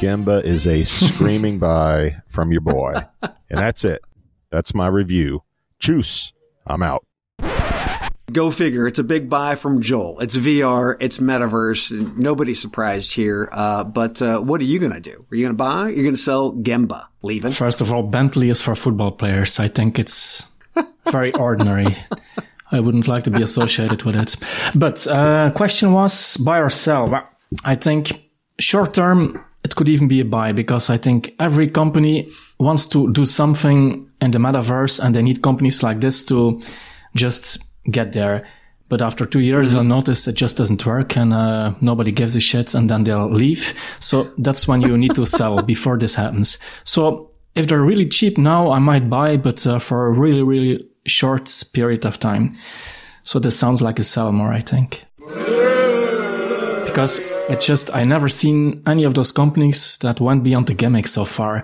Gemba 0.00 0.42
is 0.44 0.66
a 0.66 0.82
screaming 0.84 1.58
buy 1.58 2.16
from 2.28 2.52
your 2.52 2.60
boy. 2.60 2.94
And 3.22 3.58
that's 3.58 3.84
it. 3.84 4.00
That's 4.50 4.74
my 4.74 4.86
review. 4.86 5.42
Choose. 5.80 6.32
I'm 6.66 6.82
out. 6.82 7.04
Go 8.30 8.50
figure. 8.50 8.86
It's 8.86 8.98
a 8.98 9.04
big 9.04 9.30
buy 9.30 9.54
from 9.54 9.80
Joel. 9.80 10.20
It's 10.20 10.36
VR. 10.36 10.96
It's 11.00 11.18
metaverse. 11.18 12.16
Nobody's 12.16 12.60
surprised 12.60 13.12
here. 13.12 13.48
Uh, 13.50 13.84
but 13.84 14.20
uh, 14.20 14.40
what 14.40 14.60
are 14.60 14.64
you 14.64 14.78
going 14.78 14.92
to 14.92 15.00
do? 15.00 15.24
Are 15.30 15.36
you 15.36 15.44
going 15.44 15.54
to 15.54 15.56
buy? 15.56 15.88
You're 15.88 16.02
going 16.02 16.14
to 16.14 16.20
sell 16.20 16.52
Gemba. 16.52 17.06
Lieven. 17.22 17.52
First 17.52 17.80
of 17.80 17.92
all, 17.92 18.02
Bentley 18.02 18.50
is 18.50 18.62
for 18.62 18.74
football 18.74 19.10
players. 19.10 19.58
I 19.58 19.68
think 19.68 19.98
it's 19.98 20.52
very 21.10 21.32
ordinary. 21.34 21.96
I 22.70 22.80
wouldn't 22.80 23.08
like 23.08 23.24
to 23.24 23.30
be 23.30 23.42
associated 23.42 24.02
with 24.04 24.14
it. 24.14 24.36
But 24.74 25.06
uh, 25.06 25.50
question 25.52 25.92
was 25.92 26.36
buy 26.36 26.58
or 26.58 26.70
sell. 26.70 27.06
Well, 27.08 27.26
I 27.64 27.76
think 27.76 28.30
short 28.60 28.94
term 28.94 29.42
it 29.64 29.74
could 29.74 29.88
even 29.88 30.08
be 30.08 30.20
a 30.20 30.24
buy 30.24 30.52
because 30.52 30.90
I 30.90 30.96
think 30.96 31.34
every 31.38 31.68
company 31.68 32.30
wants 32.58 32.86
to 32.88 33.10
do 33.12 33.24
something 33.24 34.08
in 34.20 34.30
the 34.30 34.38
metaverse 34.38 35.02
and 35.02 35.14
they 35.14 35.22
need 35.22 35.42
companies 35.42 35.82
like 35.82 36.00
this 36.00 36.24
to 36.24 36.60
just 37.14 37.58
get 37.90 38.12
there. 38.12 38.46
But 38.88 39.02
after 39.02 39.26
two 39.26 39.40
years, 39.40 39.72
they'll 39.72 39.84
notice 39.84 40.26
it 40.26 40.34
just 40.34 40.56
doesn't 40.56 40.86
work 40.86 41.16
and 41.16 41.34
uh, 41.34 41.74
nobody 41.80 42.10
gives 42.10 42.34
a 42.36 42.40
shit 42.40 42.74
and 42.74 42.88
then 42.88 43.04
they'll 43.04 43.28
leave. 43.28 43.74
So 44.00 44.32
that's 44.38 44.66
when 44.66 44.80
you 44.80 44.96
need 44.96 45.14
to 45.16 45.26
sell 45.26 45.62
before 45.74 45.98
this 45.98 46.14
happens. 46.14 46.58
So 46.84 47.30
if 47.54 47.66
they're 47.66 47.82
really 47.82 48.08
cheap 48.08 48.38
now, 48.38 48.70
I 48.70 48.78
might 48.78 49.10
buy, 49.10 49.36
but 49.36 49.66
uh, 49.66 49.78
for 49.78 50.06
a 50.06 50.12
really, 50.12 50.42
really 50.42 50.88
short 51.06 51.52
period 51.74 52.06
of 52.06 52.18
time. 52.18 52.56
So 53.22 53.38
this 53.38 53.58
sounds 53.58 53.82
like 53.82 53.98
a 53.98 54.04
sell 54.04 54.32
more, 54.32 54.52
I 54.52 54.60
think. 54.60 55.04
Because 56.86 57.20
it's 57.50 57.66
just, 57.66 57.94
I 57.94 58.04
never 58.04 58.28
seen 58.28 58.82
any 58.86 59.04
of 59.04 59.12
those 59.14 59.32
companies 59.32 59.98
that 59.98 60.20
went 60.20 60.44
beyond 60.44 60.66
the 60.66 60.74
gimmick 60.74 61.06
so 61.06 61.26
far. 61.26 61.62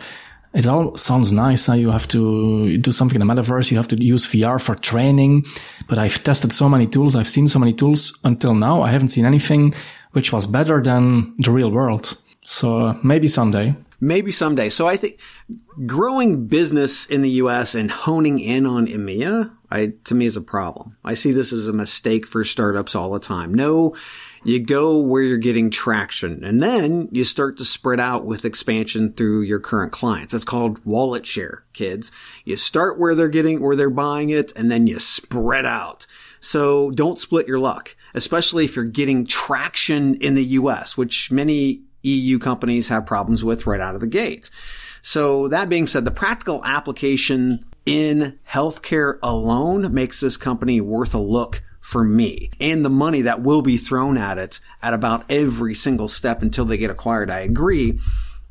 It 0.55 0.67
all 0.69 0.97
sounds 0.97 1.33
nice. 1.33 1.67
How 1.67 1.75
you 1.75 1.91
have 1.91 2.07
to 2.09 2.79
do 2.79 2.93
something 2.93 3.21
in 3.21 3.27
the 3.27 3.35
metaverse. 3.35 3.71
You 3.73 3.77
have 3.77 3.89
to 3.89 4.03
use 4.03 4.25
VR 4.27 4.63
for 4.63 4.77
training. 4.77 5.45
But 5.89 5.99
I've 5.99 6.23
tested 6.23 6.53
so 6.53 6.69
many 6.69 6.87
tools. 6.87 7.17
I've 7.17 7.29
seen 7.29 7.49
so 7.49 7.59
many 7.59 7.73
tools 7.73 8.19
until 8.23 8.55
now. 8.55 8.83
I 8.83 8.91
haven't 8.91 9.09
seen 9.09 9.25
anything 9.25 9.75
which 10.13 10.33
was 10.33 10.47
better 10.47 10.81
than 10.81 11.35
the 11.39 11.51
real 11.51 11.71
world. 11.71 12.17
So 12.43 12.77
uh, 12.77 12.99
maybe 13.03 13.27
someday. 13.27 13.75
Maybe 14.01 14.33
someday. 14.33 14.69
So 14.69 14.87
I 14.87 14.97
think 14.97 15.19
growing 15.87 16.47
business 16.47 17.07
in 17.07 17.23
the 17.23 17.31
U.S. 17.31 17.75
and 17.75 17.91
honing 17.91 18.39
in 18.39 18.67
on 18.67 18.87
EMEA, 18.87 19.51
I, 19.71 19.93
to 20.05 20.15
me 20.15 20.27
is 20.27 20.37
a 20.37 20.41
problem. 20.41 20.97
I 21.05 21.15
see 21.15 21.33
this 21.33 21.53
as 21.53 21.67
a 21.67 21.73
mistake 21.73 22.27
for 22.27 22.45
startups 22.45 22.95
all 22.95 23.11
the 23.11 23.19
time. 23.19 23.53
No, 23.55 23.97
you 24.45 24.61
go 24.61 24.99
where 24.99 25.23
you're 25.23 25.39
getting 25.39 25.71
traction 25.71 26.45
and 26.45 26.63
then 26.63 27.09
you 27.11 27.25
start 27.25 27.57
to 27.57 27.65
spread 27.65 27.99
out 27.99 28.27
with 28.27 28.45
expansion 28.45 29.13
through 29.13 29.41
your 29.43 29.59
current 29.59 29.91
clients. 29.91 30.33
That's 30.33 30.45
called 30.45 30.85
wallet 30.85 31.27
share, 31.27 31.65
kids. 31.73 32.13
You 32.45 32.57
start 32.57 32.99
where 32.99 33.15
they're 33.15 33.29
getting, 33.29 33.61
where 33.61 33.75
they're 33.75 33.91
buying 33.91 34.31
it 34.31 34.53
and 34.55 34.71
then 34.71 34.87
you 34.87 34.99
spread 34.99 35.65
out. 35.65 36.07
So 36.41 36.91
don't 36.91 37.19
split 37.19 37.49
your 37.49 37.59
luck, 37.59 37.97
especially 38.15 38.67
if 38.67 38.77
you're 38.77 38.85
getting 38.85 39.27
traction 39.27 40.17
in 40.17 40.35
the 40.35 40.45
US, 40.45 40.97
which 40.97 41.31
many 41.31 41.83
EU 42.03 42.39
companies 42.39 42.89
have 42.89 43.07
problems 43.07 43.43
with 43.43 43.67
right 43.67 43.81
out 43.81 43.95
of 43.95 44.03
the 44.03 44.07
gate. 44.07 44.51
So 45.01 45.49
that 45.49 45.71
being 45.71 45.87
said, 45.87 46.05
the 46.05 46.11
practical 46.11 46.63
application 46.65 47.65
in 47.87 48.39
healthcare 48.49 49.19
alone 49.23 49.93
makes 49.93 50.21
this 50.21 50.37
company 50.37 50.81
worth 50.81 51.15
a 51.15 51.19
look 51.19 51.63
for 51.85 52.03
me 52.03 52.51
and 52.61 52.83
the 52.83 52.89
money 52.89 53.21
that 53.21 53.43
will 53.43 53.61
be 53.61 53.77
thrown 53.77 54.17
at 54.17 54.39
it 54.39 54.59
at 54.83 54.95
about 54.95 55.23
every 55.29 55.75
single 55.75 56.09
step 56.09 56.41
until 56.41 56.65
they 56.65 56.79
get 56.79 56.91
acquired. 56.91 57.31
I 57.31 57.41
agree. 57.41 58.01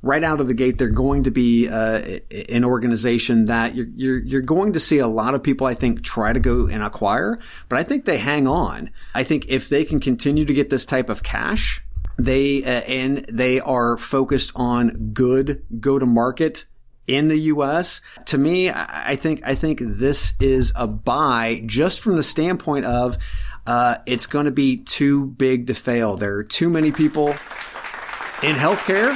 Right 0.04 0.24
out 0.24 0.40
of 0.40 0.48
the 0.48 0.54
gate, 0.54 0.78
they're 0.78 0.90
going 0.90 1.24
to 1.24 1.32
be 1.32 1.68
uh, 1.68 2.20
an 2.48 2.64
organization 2.64 3.46
that 3.46 3.74
you're, 3.74 3.88
you're, 3.96 4.20
you're 4.20 4.42
going 4.42 4.74
to 4.74 4.80
see 4.80 5.00
a 5.00 5.08
lot 5.08 5.34
of 5.34 5.42
people, 5.42 5.66
I 5.66 5.74
think, 5.74 6.04
try 6.04 6.32
to 6.32 6.40
go 6.40 6.68
and 6.68 6.84
acquire, 6.84 7.40
but 7.70 7.80
I 7.80 7.84
think 7.84 8.06
they 8.06 8.20
hang 8.20 8.48
on. 8.48 8.92
I 9.16 9.24
think 9.24 9.48
if 9.50 9.68
they 9.68 9.84
can 9.84 10.00
continue 10.00 10.46
to 10.46 10.54
get 10.54 10.70
this 10.70 10.86
type 10.86 11.10
of 11.10 11.24
cash, 11.24 11.84
they 12.20 12.64
uh, 12.64 12.82
and 12.82 13.18
they 13.26 13.60
are 13.62 13.98
focused 13.98 14.52
on 14.56 15.12
good 15.14 15.66
go 15.80 15.98
to 15.98 16.06
market 16.06 16.66
in 17.08 17.28
the 17.28 17.38
U.S. 17.38 18.02
To 18.26 18.38
me, 18.38 18.70
I 18.70 19.16
think 19.16 19.42
I 19.46 19.56
think 19.56 19.80
this 19.82 20.34
is 20.40 20.72
a 20.76 20.88
buy 20.88 21.62
just 21.66 22.00
from 22.00 22.16
the 22.16 22.24
standpoint 22.24 22.86
of 22.86 23.18
uh, 23.66 23.96
it's 24.06 24.28
going 24.28 24.46
to 24.46 24.52
be 24.52 24.78
too 24.78 25.28
big 25.28 25.68
to 25.68 25.74
fail. 25.74 26.18
There 26.18 26.36
are 26.36 26.44
too 26.44 26.70
many 26.70 26.92
people 26.92 27.30
in 27.30 28.56
healthcare 28.56 29.16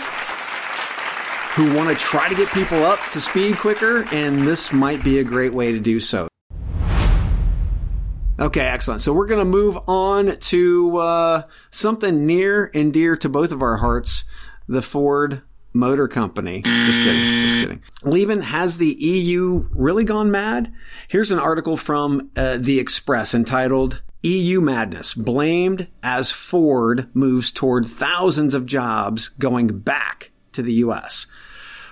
who 1.56 1.76
want 1.76 1.90
to 1.90 1.96
try 1.96 2.30
to 2.30 2.36
get 2.36 2.50
people 2.50 2.84
up 2.84 3.00
to 3.12 3.20
speed 3.20 3.58
quicker, 3.58 4.06
and 4.14 4.48
this 4.48 4.72
might 4.72 5.04
be 5.04 5.20
a 5.20 5.24
great 5.24 5.54
way 5.54 5.72
to 5.72 5.80
do 5.80 6.00
so. 6.00 6.28
Okay, 8.40 8.62
excellent. 8.62 9.02
So 9.02 9.12
we're 9.14 9.26
going 9.26 9.40
to 9.40 9.46
move 9.46 9.78
on 9.88 10.38
to 10.38 10.98
uh, 10.98 11.42
something 11.72 12.28
near 12.28 12.70
and 12.76 12.94
dear 12.94 13.18
to 13.18 13.28
both 13.28 13.52
of 13.52 13.64
our 13.64 13.78
hearts 13.78 14.26
the 14.68 14.84
Ford 14.84 15.42
Motor 15.78 16.08
Company. 16.08 16.62
Just 16.64 17.00
kidding. 17.00 17.42
Just 17.44 17.56
kidding. 17.56 17.82
Lieven, 18.04 18.42
has 18.42 18.78
the 18.78 18.94
EU 18.94 19.68
really 19.72 20.04
gone 20.04 20.32
mad? 20.32 20.74
Here's 21.08 21.32
an 21.32 21.40
article 21.40 21.78
from 21.78 22.32
uh, 22.36 22.58
The 22.58 22.80
Express 22.80 23.34
entitled 23.34 24.02
EU 24.24 24.60
Madness 24.60 25.14
Blamed 25.14 25.88
as 26.02 26.32
Ford 26.32 27.08
Moves 27.14 27.52
Toward 27.52 27.86
Thousands 27.86 28.54
of 28.54 28.66
Jobs 28.66 29.30
Going 29.30 29.80
Back 29.80 30.32
to 30.54 30.62
the 30.62 30.74
US. 30.74 31.28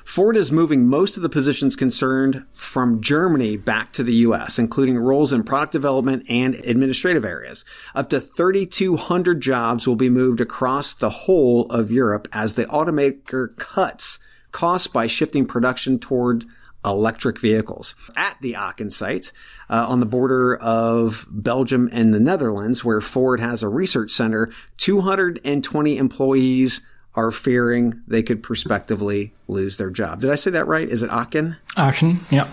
Ford 0.06 0.38
is 0.38 0.52
moving 0.52 0.88
most 0.88 1.18
of 1.18 1.24
the 1.24 1.30
positions 1.30 1.76
concerned 1.76 2.46
from 2.54 3.02
Germany 3.02 3.58
back 3.58 3.92
to 3.94 4.04
the 4.04 4.14
US, 4.14 4.60
including 4.60 5.00
roles 5.00 5.34
in 5.34 5.44
product 5.44 5.74
development 5.74 6.26
and 6.30 6.54
administrative 6.54 7.26
areas. 7.26 7.66
Up 7.96 8.10
to 8.12 8.22
3,200 8.22 9.42
jobs 9.42 9.88
will 9.88 9.96
be 9.96 10.10
moved 10.10 10.40
across 10.40 10.94
the 10.94 11.10
whole 11.10 11.66
of 11.72 11.92
Europe 11.92 12.28
as 12.32 12.54
the 12.54 12.66
automaker 12.66 13.58
cuts 13.58 14.20
costs 14.52 14.88
by 14.88 15.08
shifting 15.08 15.46
production 15.48 15.98
toward 15.98 16.46
electric 16.86 17.40
vehicles. 17.40 17.96
At 18.16 18.38
the 18.42 18.56
Aachen 18.56 18.92
site, 18.92 19.32
uh, 19.72 19.88
on 19.90 20.02
the 20.02 20.06
border 20.06 20.56
of 20.56 21.26
Belgium 21.32 21.90
and 21.92 22.14
the 22.14 22.20
Netherlands, 22.20 22.86
where 22.86 23.02
Ford 23.02 23.40
has 23.40 23.64
a 23.64 23.68
research 23.68 24.12
center, 24.12 24.52
220 24.78 25.98
employees 25.98 26.82
are 27.16 27.32
fearing 27.32 28.02
they 28.08 28.24
could 28.24 28.44
prospectively 28.44 29.34
lose 29.48 29.78
their 29.78 29.90
job. 29.90 30.22
Did 30.22 30.32
I 30.32 30.36
say 30.36 30.52
that 30.52 30.68
right? 30.68 30.88
Is 30.88 31.04
it 31.04 31.10
Aachen? 31.10 31.56
Aachen, 31.78 32.20
yeah. 32.30 32.48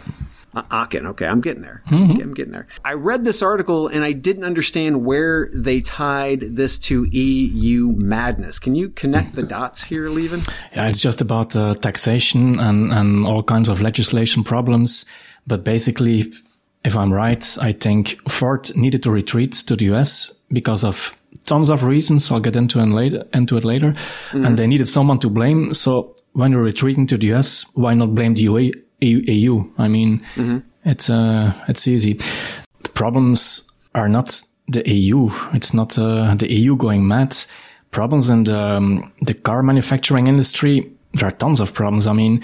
Uh, 0.55 0.63
Aachen. 0.71 1.07
Okay, 1.07 1.27
I'm 1.27 1.41
getting 1.41 1.63
there. 1.63 1.83
Mm-hmm. 1.89 2.21
I'm 2.21 2.35
getting 2.35 2.53
there. 2.53 2.67
I 2.85 2.93
read 2.93 3.25
this 3.25 3.43
article 3.43 3.89
and 3.89 4.05
I 4.05 4.13
didn't 4.13 4.45
understand 4.45 5.05
where 5.05 5.49
they 5.53 5.81
tied 5.81 6.57
this 6.57 6.79
to 6.79 7.05
EU 7.05 7.93
madness. 7.93 8.59
Can 8.59 8.75
you 8.75 8.91
connect 8.91 9.33
the 9.33 9.43
dots 9.43 9.83
here, 9.83 10.09
Lieven? 10.09 10.43
Yeah, 10.75 10.89
it's 10.89 11.01
just 11.01 11.21
about 11.21 11.57
uh, 11.57 11.75
taxation 11.75 12.61
and, 12.61 12.93
and 12.93 13.27
all 13.27 13.43
kinds 13.43 13.69
of 13.69 13.81
legislation 13.81 14.45
problems. 14.45 15.07
But 15.47 15.65
basically, 15.65 16.33
if 16.85 16.97
I'm 16.97 17.13
right, 17.13 17.57
I 17.61 17.73
think 17.73 18.19
Ford 18.31 18.75
needed 18.77 19.03
to 19.05 19.11
retreat 19.11 19.53
to 19.53 19.77
the 19.77 19.87
US 19.95 20.31
because 20.51 20.85
of 20.85 21.17
tons 21.47 21.71
of 21.71 21.85
reasons. 21.85 22.31
I'll 22.31 22.41
get 22.41 22.57
into 22.57 22.81
it 22.81 22.87
later. 22.87 23.25
Into 23.33 23.57
it 23.57 23.65
later, 23.65 23.93
mm-hmm. 23.93 24.45
and 24.45 24.57
they 24.57 24.67
needed 24.67 24.89
someone 24.89 25.19
to 25.21 25.31
blame. 25.31 25.75
So 25.75 26.15
when 26.33 26.53
you're 26.53 26.63
retreating 26.63 27.07
to 27.09 27.19
the 27.19 27.33
US, 27.35 27.65
why 27.75 27.95
not 27.95 28.15
blame 28.15 28.35
the 28.35 28.43
EU? 28.43 28.73
EU? 29.01 29.71
I 29.79 29.89
mean, 29.89 30.21
mm-hmm. 30.35 30.59
it's 30.85 31.11
uh, 31.11 31.53
it's 31.69 31.89
easy. 31.89 32.15
The 32.83 32.89
problems 32.91 33.71
are 33.95 34.09
not 34.09 34.43
the 34.69 34.89
EU. 34.89 35.29
It's 35.53 35.75
not 35.75 35.99
uh, 35.99 36.35
the 36.35 36.51
EU 36.53 36.77
going 36.77 37.07
mad. 37.07 37.37
Problems 37.91 38.29
in 38.29 38.45
the, 38.45 38.59
um, 38.59 39.13
the 39.21 39.35
car 39.35 39.63
manufacturing 39.63 40.27
industry. 40.27 40.91
There 41.15 41.29
are 41.29 41.33
tons 41.33 41.61
of 41.61 41.75
problems. 41.75 42.07
I 42.07 42.15
mean, 42.15 42.43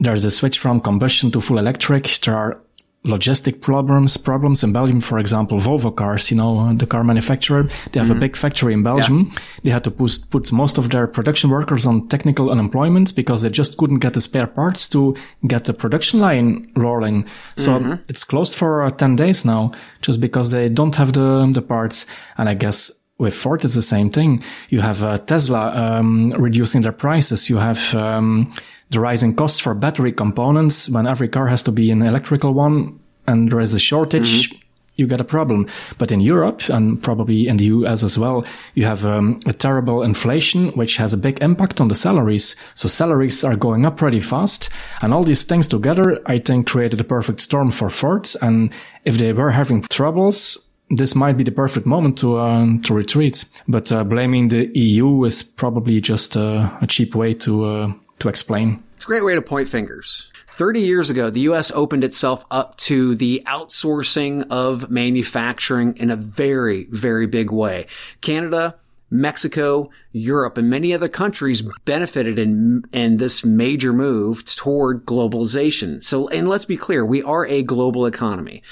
there's 0.00 0.24
a 0.24 0.30
switch 0.30 0.58
from 0.58 0.80
combustion 0.80 1.30
to 1.32 1.40
full 1.40 1.58
electric. 1.58 2.18
There 2.24 2.36
are 2.36 2.60
logistic 3.04 3.62
problems 3.62 4.18
problems 4.18 4.62
in 4.62 4.74
Belgium 4.74 5.00
for 5.00 5.18
example 5.18 5.58
Volvo 5.58 5.94
cars 5.94 6.30
you 6.30 6.36
know 6.36 6.74
the 6.74 6.86
car 6.86 7.02
manufacturer 7.02 7.62
they 7.92 8.00
have 8.00 8.08
mm-hmm. 8.08 8.18
a 8.18 8.20
big 8.20 8.36
factory 8.36 8.74
in 8.74 8.82
Belgium 8.82 9.26
yeah. 9.26 9.40
they 9.62 9.70
had 9.70 9.84
to 9.84 9.90
put, 9.90 10.18
put 10.30 10.52
most 10.52 10.76
of 10.76 10.90
their 10.90 11.06
production 11.06 11.48
workers 11.48 11.86
on 11.86 12.06
technical 12.08 12.50
unemployment 12.50 13.16
because 13.16 13.40
they 13.40 13.48
just 13.48 13.78
couldn't 13.78 14.00
get 14.00 14.12
the 14.12 14.20
spare 14.20 14.46
parts 14.46 14.86
to 14.86 15.16
get 15.46 15.64
the 15.64 15.72
production 15.72 16.20
line 16.20 16.70
rolling 16.76 17.24
so 17.56 17.78
mm-hmm. 17.78 17.94
it's 18.08 18.22
closed 18.22 18.54
for 18.54 18.82
uh, 18.82 18.90
10 18.90 19.16
days 19.16 19.46
now 19.46 19.72
just 20.02 20.20
because 20.20 20.50
they 20.50 20.68
don't 20.68 20.96
have 20.96 21.14
the 21.14 21.50
the 21.54 21.62
parts 21.62 22.04
and 22.36 22.50
I 22.50 22.54
guess 22.54 23.00
with 23.20 23.34
Ford, 23.34 23.62
it's 23.64 23.74
the 23.74 23.82
same 23.82 24.08
thing. 24.08 24.42
You 24.70 24.80
have 24.80 25.04
uh, 25.04 25.18
Tesla 25.18 25.72
um, 25.76 26.30
reducing 26.38 26.80
their 26.80 26.92
prices. 26.92 27.50
You 27.50 27.58
have 27.58 27.94
um, 27.94 28.50
the 28.90 29.00
rising 29.00 29.34
costs 29.34 29.60
for 29.60 29.74
battery 29.74 30.12
components 30.12 30.88
when 30.88 31.06
every 31.06 31.28
car 31.28 31.46
has 31.46 31.62
to 31.64 31.72
be 31.72 31.90
an 31.90 32.02
electrical 32.02 32.52
one 32.52 32.98
and 33.26 33.50
there 33.50 33.60
is 33.60 33.74
a 33.74 33.78
shortage. 33.78 34.50
Mm-hmm. 34.50 34.56
you 34.96 35.06
get 35.06 35.20
a 35.20 35.24
problem. 35.24 35.66
But 35.96 36.12
in 36.12 36.20
Europe 36.20 36.68
and 36.68 37.02
probably 37.02 37.48
in 37.48 37.56
the 37.56 37.64
US 37.66 38.02
as 38.02 38.18
well, 38.18 38.44
you 38.74 38.84
have 38.84 39.06
um, 39.06 39.40
a 39.46 39.52
terrible 39.52 40.02
inflation, 40.02 40.72
which 40.72 40.98
has 40.98 41.14
a 41.14 41.16
big 41.16 41.40
impact 41.40 41.80
on 41.80 41.88
the 41.88 41.94
salaries. 41.94 42.54
So 42.74 42.86
salaries 42.86 43.42
are 43.42 43.56
going 43.56 43.86
up 43.86 43.96
pretty 43.96 44.20
fast. 44.20 44.68
And 45.00 45.14
all 45.14 45.24
these 45.24 45.44
things 45.44 45.66
together, 45.68 46.20
I 46.26 46.38
think 46.38 46.66
created 46.66 47.00
a 47.00 47.04
perfect 47.04 47.40
storm 47.40 47.70
for 47.70 47.88
Ford. 47.88 48.28
And 48.42 48.72
if 49.06 49.16
they 49.16 49.32
were 49.32 49.52
having 49.52 49.82
troubles, 49.90 50.70
this 50.90 51.14
might 51.14 51.36
be 51.36 51.44
the 51.44 51.52
perfect 51.52 51.86
moment 51.86 52.18
to 52.18 52.36
uh, 52.36 52.66
to 52.82 52.94
retreat. 52.94 53.44
But 53.68 53.90
uh, 53.92 54.04
blaming 54.04 54.48
the 54.48 54.68
EU 54.78 55.24
is 55.24 55.42
probably 55.42 56.00
just 56.00 56.36
uh, 56.36 56.68
a 56.82 56.86
cheap 56.86 57.14
way 57.14 57.34
to 57.34 57.64
uh, 57.64 57.92
to 58.20 58.28
explain. 58.28 58.82
It's 58.96 59.04
a 59.04 59.08
great 59.08 59.24
way 59.24 59.34
to 59.34 59.42
point 59.42 59.68
fingers. 59.68 60.30
30 60.46 60.80
years 60.80 61.10
ago, 61.10 61.30
the 61.30 61.40
US 61.40 61.70
opened 61.72 62.04
itself 62.04 62.44
up 62.50 62.76
to 62.78 63.14
the 63.14 63.42
outsourcing 63.46 64.46
of 64.50 64.90
manufacturing 64.90 65.96
in 65.96 66.10
a 66.10 66.16
very, 66.16 66.84
very 66.90 67.26
big 67.26 67.50
way. 67.50 67.86
Canada, 68.20 68.76
Mexico, 69.10 69.90
Europe, 70.12 70.58
and 70.58 70.70
many 70.70 70.92
other 70.94 71.08
countries 71.08 71.62
benefited 71.84 72.38
in, 72.38 72.84
in 72.92 73.16
this 73.16 73.44
major 73.44 73.92
move 73.92 74.44
toward 74.44 75.04
globalization. 75.04 76.04
So, 76.04 76.28
and 76.28 76.48
let's 76.48 76.66
be 76.66 76.76
clear, 76.76 77.04
we 77.04 77.22
are 77.22 77.46
a 77.46 77.62
global 77.62 78.06
economy 78.06 78.62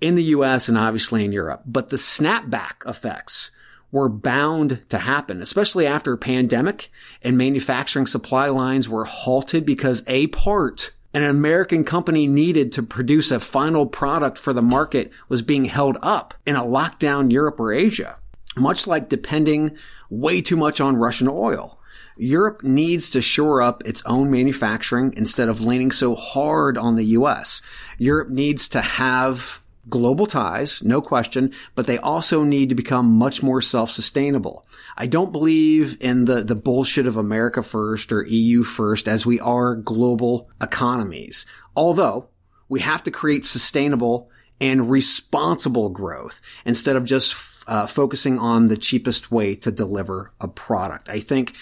in 0.00 0.14
the 0.14 0.24
US 0.24 0.68
and 0.68 0.78
obviously 0.78 1.24
in 1.24 1.32
Europe, 1.32 1.62
but 1.66 1.88
the 1.88 1.96
snapback 1.96 2.86
effects 2.86 3.50
were 3.92 4.08
bound 4.08 4.82
to 4.88 4.98
happen, 4.98 5.42
especially 5.42 5.86
after 5.86 6.12
a 6.12 6.18
pandemic 6.18 6.90
and 7.22 7.36
manufacturing 7.36 8.06
supply 8.06 8.48
lines 8.48 8.88
were 8.88 9.04
halted 9.04 9.66
because 9.66 10.02
a 10.06 10.28
part 10.28 10.92
an 11.12 11.24
American 11.24 11.82
company 11.82 12.28
needed 12.28 12.70
to 12.72 12.82
produce 12.82 13.32
a 13.32 13.40
final 13.40 13.84
product 13.84 14.38
for 14.38 14.52
the 14.52 14.62
market 14.62 15.10
was 15.28 15.42
being 15.42 15.64
held 15.64 15.98
up 16.02 16.34
in 16.46 16.54
a 16.54 16.62
lockdown 16.62 17.32
Europe 17.32 17.58
or 17.58 17.72
Asia, 17.72 18.18
much 18.56 18.86
like 18.86 19.08
depending 19.08 19.76
way 20.08 20.40
too 20.40 20.56
much 20.56 20.80
on 20.80 20.96
Russian 20.96 21.28
oil. 21.28 21.80
Europe 22.16 22.62
needs 22.62 23.10
to 23.10 23.20
shore 23.20 23.62
up 23.62 23.82
its 23.86 24.02
own 24.04 24.30
manufacturing 24.30 25.12
instead 25.16 25.48
of 25.48 25.60
leaning 25.60 25.90
so 25.90 26.14
hard 26.14 26.76
on 26.78 26.94
the 26.94 27.06
US. 27.06 27.60
Europe 27.98 28.28
needs 28.28 28.68
to 28.68 28.80
have 28.80 29.59
global 29.90 30.26
ties, 30.26 30.82
no 30.82 31.02
question, 31.02 31.52
but 31.74 31.86
they 31.86 31.98
also 31.98 32.44
need 32.44 32.68
to 32.68 32.74
become 32.74 33.06
much 33.06 33.42
more 33.42 33.60
self-sustainable. 33.60 34.66
I 34.96 35.06
don't 35.06 35.32
believe 35.32 35.96
in 36.00 36.24
the, 36.24 36.42
the 36.42 36.54
bullshit 36.54 37.06
of 37.06 37.16
America 37.16 37.62
first 37.62 38.12
or 38.12 38.24
EU 38.24 38.62
first 38.62 39.08
as 39.08 39.26
we 39.26 39.40
are 39.40 39.74
global 39.74 40.48
economies. 40.62 41.44
Although 41.76 42.28
we 42.68 42.80
have 42.80 43.02
to 43.02 43.10
create 43.10 43.44
sustainable 43.44 44.30
and 44.60 44.90
responsible 44.90 45.88
growth 45.88 46.40
instead 46.64 46.96
of 46.96 47.04
just 47.04 47.64
uh, 47.66 47.86
focusing 47.86 48.38
on 48.38 48.66
the 48.66 48.76
cheapest 48.76 49.30
way 49.30 49.54
to 49.56 49.70
deliver 49.70 50.32
a 50.40 50.48
product. 50.48 51.08
I 51.08 51.20
think 51.20 51.54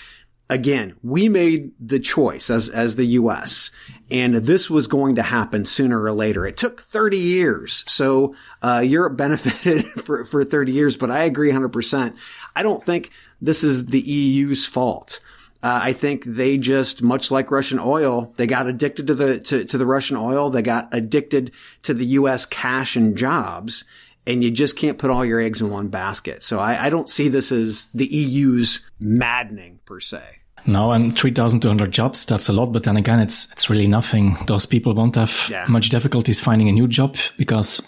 again, 0.51 0.97
we 1.03 1.29
made 1.29 1.73
the 1.79 2.01
choice 2.01 2.51
as, 2.51 2.69
as 2.69 2.97
the 2.97 3.05
U.S. 3.05 3.71
and 4.11 4.35
this 4.35 4.71
was 4.71 4.87
going 4.87 5.17
to 5.17 5.23
happen 5.23 5.65
sooner 5.65 6.03
or 6.03 6.13
later. 6.13 6.47
It 6.47 6.57
took 6.57 6.81
30 6.81 7.19
years. 7.19 7.85
So, 7.87 8.35
uh, 8.63 8.83
Europe 8.85 9.17
benefited 9.17 9.85
for, 9.85 10.25
for 10.25 10.45
30 10.45 10.73
years, 10.73 10.97
but 10.97 11.11
I 11.11 11.25
agree 11.25 11.53
100%. 11.53 12.17
I 12.57 12.63
don't 12.63 12.83
think 12.83 13.11
this 13.41 13.63
is 13.63 13.87
the 13.87 14.01
EU's 14.01 14.67
fault. 14.67 15.21
Uh, 15.61 15.81
I 15.83 15.93
think 15.93 16.25
they 16.25 16.57
just, 16.57 17.03
much 17.03 17.33
like 17.33 17.51
Russian 17.51 17.81
oil, 17.81 18.33
they 18.37 18.47
got 18.47 18.69
addicted 18.69 19.09
to 19.09 19.15
the, 19.15 19.41
to, 19.41 19.65
to 19.65 19.79
the 19.79 19.87
Russian 19.87 20.17
oil. 20.17 20.51
They 20.51 20.63
got 20.63 20.89
addicted 20.93 21.51
to 21.83 21.95
the 21.95 22.07
U.S. 22.07 22.47
cash 22.47 22.95
and 22.95 23.17
jobs 23.19 23.85
and 24.29 24.45
you 24.45 24.51
just 24.51 24.77
can't 24.77 24.99
put 24.99 25.11
all 25.11 25.25
your 25.25 25.41
eggs 25.41 25.63
in 25.63 25.71
one 25.71 25.89
basket. 25.89 26.43
So 26.43 26.61
I, 26.61 26.87
I 26.87 26.91
don't 26.91 27.09
see 27.09 27.29
this 27.29 27.51
as 27.51 27.87
the 27.95 28.07
EU's 28.07 28.81
maddening 29.01 29.81
per 29.87 30.01
se. 30.01 30.23
No, 30.67 30.93
and 30.93 31.19
3,200 31.19 31.91
jobs, 31.91 32.27
that's 32.27 32.49
a 32.49 32.53
lot. 32.53 32.73
But 32.73 32.85
then 32.85 32.97
again, 32.97 33.21
it's, 33.21 33.51
it's 33.53 33.71
really 33.71 33.87
nothing. 33.87 34.37
Those 34.47 34.67
people 34.67 34.95
won't 34.95 35.17
have 35.17 35.49
yeah. 35.51 35.65
much 35.69 35.89
difficulties 35.89 36.41
finding 36.41 36.69
a 36.69 36.73
new 36.73 36.87
job 36.87 37.17
because 37.37 37.81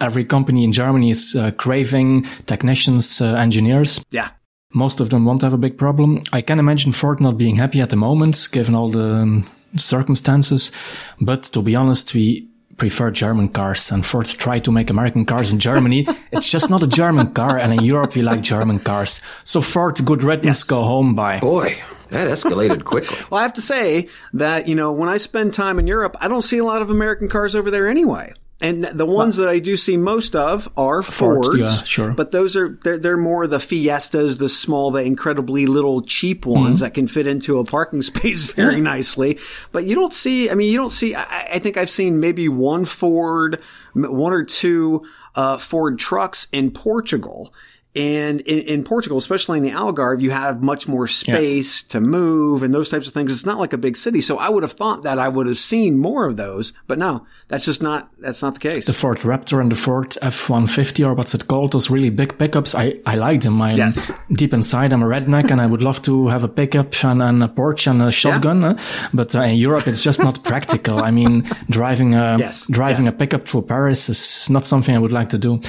every 0.00 0.24
company 0.24 0.64
in 0.64 0.72
Germany 0.72 1.10
is 1.10 1.34
uh, 1.36 1.50
craving 1.52 2.24
technicians, 2.46 3.20
uh, 3.20 3.34
engineers. 3.34 4.04
Yeah. 4.10 4.30
Most 4.74 5.00
of 5.00 5.10
them 5.10 5.24
won't 5.24 5.42
have 5.42 5.52
a 5.52 5.58
big 5.58 5.76
problem. 5.76 6.22
I 6.32 6.40
can 6.40 6.58
imagine 6.58 6.92
Ford 6.92 7.20
not 7.20 7.36
being 7.36 7.56
happy 7.56 7.80
at 7.80 7.90
the 7.90 7.96
moment, 7.96 8.48
given 8.52 8.74
all 8.74 8.88
the 8.88 9.14
um, 9.14 9.44
circumstances. 9.76 10.72
But 11.20 11.44
to 11.44 11.60
be 11.60 11.76
honest, 11.76 12.14
we 12.14 12.48
prefer 12.78 13.10
German 13.10 13.48
cars 13.48 13.92
and 13.92 14.04
Ford 14.04 14.26
tried 14.26 14.64
to 14.64 14.72
make 14.72 14.90
American 14.90 15.24
cars 15.24 15.52
in 15.52 15.58
Germany. 15.58 16.06
it's 16.32 16.50
just 16.50 16.70
not 16.70 16.82
a 16.82 16.86
German 16.86 17.32
car. 17.32 17.58
And 17.58 17.72
in 17.72 17.84
Europe, 17.84 18.14
we 18.14 18.22
like 18.22 18.40
German 18.40 18.78
cars. 18.78 19.20
So 19.44 19.60
Ford, 19.60 20.02
good 20.04 20.24
riddance, 20.24 20.62
go 20.62 20.82
home 20.82 21.14
bye. 21.14 21.40
Boy, 21.40 21.76
that 22.12 22.28
escalated 22.28 22.84
quickly. 22.84 23.16
well, 23.30 23.40
I 23.40 23.42
have 23.42 23.54
to 23.54 23.60
say 23.60 24.08
that, 24.34 24.68
you 24.68 24.74
know, 24.74 24.92
when 24.92 25.08
I 25.08 25.16
spend 25.16 25.54
time 25.54 25.78
in 25.78 25.86
Europe, 25.86 26.16
I 26.20 26.28
don't 26.28 26.42
see 26.42 26.58
a 26.58 26.64
lot 26.64 26.82
of 26.82 26.90
American 26.90 27.28
cars 27.28 27.56
over 27.56 27.70
there 27.70 27.88
anyway. 27.88 28.32
And 28.62 28.84
the 28.84 29.04
ones 29.04 29.38
that 29.38 29.48
I 29.48 29.58
do 29.58 29.76
see 29.76 29.96
most 29.96 30.36
of 30.36 30.68
are 30.76 31.02
Fords, 31.02 31.48
Ford, 31.48 31.58
yeah, 31.58 31.82
sure. 31.82 32.10
But 32.12 32.30
those 32.30 32.56
are 32.56 32.78
they're, 32.84 32.96
they're 32.96 33.16
more 33.16 33.48
the 33.48 33.58
Fiestas, 33.58 34.38
the 34.38 34.48
small, 34.48 34.92
the 34.92 35.02
incredibly 35.02 35.66
little 35.66 36.00
cheap 36.00 36.46
ones 36.46 36.76
mm-hmm. 36.76 36.84
that 36.84 36.94
can 36.94 37.08
fit 37.08 37.26
into 37.26 37.58
a 37.58 37.64
parking 37.64 38.02
space 38.02 38.44
very 38.52 38.80
nicely. 38.80 39.40
But 39.72 39.86
you 39.86 39.96
don't 39.96 40.14
see. 40.14 40.48
I 40.48 40.54
mean, 40.54 40.70
you 40.70 40.78
don't 40.78 40.90
see. 40.90 41.16
I, 41.16 41.54
I 41.54 41.58
think 41.58 41.76
I've 41.76 41.90
seen 41.90 42.20
maybe 42.20 42.48
one 42.48 42.84
Ford, 42.84 43.60
one 43.94 44.32
or 44.32 44.44
two 44.44 45.06
uh, 45.34 45.58
Ford 45.58 45.98
trucks 45.98 46.46
in 46.52 46.70
Portugal 46.70 47.52
and 47.94 48.40
in, 48.40 48.60
in, 48.60 48.84
Portugal, 48.84 49.18
especially 49.18 49.58
in 49.58 49.64
the 49.64 49.70
Algarve, 49.70 50.22
you 50.22 50.30
have 50.30 50.62
much 50.62 50.88
more 50.88 51.06
space 51.06 51.82
yeah. 51.82 51.88
to 51.90 52.00
move 52.00 52.62
and 52.62 52.72
those 52.72 52.88
types 52.88 53.06
of 53.06 53.12
things. 53.12 53.30
It's 53.30 53.44
not 53.44 53.58
like 53.58 53.74
a 53.74 53.78
big 53.78 53.98
city. 53.98 54.22
So 54.22 54.38
I 54.38 54.48
would 54.48 54.62
have 54.62 54.72
thought 54.72 55.02
that 55.02 55.18
I 55.18 55.28
would 55.28 55.46
have 55.46 55.58
seen 55.58 55.98
more 55.98 56.26
of 56.26 56.38
those, 56.38 56.72
but 56.86 56.98
no, 56.98 57.26
that's 57.48 57.66
just 57.66 57.82
not, 57.82 58.10
that's 58.18 58.40
not 58.40 58.54
the 58.54 58.60
case. 58.60 58.86
The 58.86 58.94
Ford 58.94 59.18
Raptor 59.18 59.60
and 59.60 59.70
the 59.70 59.76
Ford 59.76 60.16
F-150 60.22 61.06
or 61.06 61.12
what's 61.12 61.34
it 61.34 61.48
called? 61.48 61.72
Those 61.72 61.90
really 61.90 62.08
big 62.08 62.38
pickups. 62.38 62.74
I, 62.74 62.98
I 63.04 63.16
like 63.16 63.42
them. 63.42 63.60
I'm 63.60 63.76
yes. 63.76 64.10
deep 64.32 64.54
inside. 64.54 64.94
I'm 64.94 65.02
a 65.02 65.06
redneck 65.06 65.50
and 65.50 65.60
I 65.60 65.66
would 65.66 65.82
love 65.82 66.00
to 66.02 66.28
have 66.28 66.44
a 66.44 66.48
pickup 66.48 66.94
and, 67.04 67.20
and 67.20 67.44
a 67.44 67.48
Porsche 67.48 67.90
and 67.90 68.00
a 68.00 68.10
shotgun. 68.10 68.62
Yeah. 68.62 69.08
But 69.12 69.36
uh, 69.36 69.42
in 69.42 69.56
Europe, 69.56 69.86
it's 69.86 70.02
just 70.02 70.20
not 70.20 70.42
practical. 70.44 71.00
I 71.00 71.10
mean, 71.10 71.42
driving 71.68 72.14
a, 72.14 72.38
yes. 72.38 72.66
driving 72.68 73.04
yes. 73.04 73.12
a 73.12 73.16
pickup 73.18 73.46
through 73.46 73.62
Paris 73.62 74.08
is 74.08 74.48
not 74.48 74.64
something 74.64 74.96
I 74.96 74.98
would 74.98 75.12
like 75.12 75.28
to 75.28 75.38
do. 75.38 75.60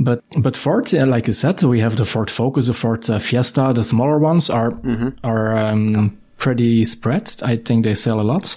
But, 0.00 0.24
but 0.36 0.56
Ford, 0.56 0.92
like 0.92 1.28
you 1.28 1.32
said, 1.32 1.62
we 1.68 1.80
have 1.80 1.96
the 1.96 2.04
Ford 2.04 2.30
Focus, 2.30 2.66
the 2.66 2.74
Ford 2.74 3.08
uh, 3.10 3.18
Fiesta. 3.18 3.72
The 3.74 3.84
smaller 3.84 4.18
ones 4.18 4.50
are 4.50 4.70
mm-hmm. 4.70 5.08
are 5.24 5.56
um, 5.56 5.96
oh. 5.96 6.10
pretty 6.38 6.84
spread. 6.84 7.34
I 7.42 7.56
think 7.56 7.84
they 7.84 7.94
sell 7.94 8.20
a 8.20 8.22
lot. 8.22 8.56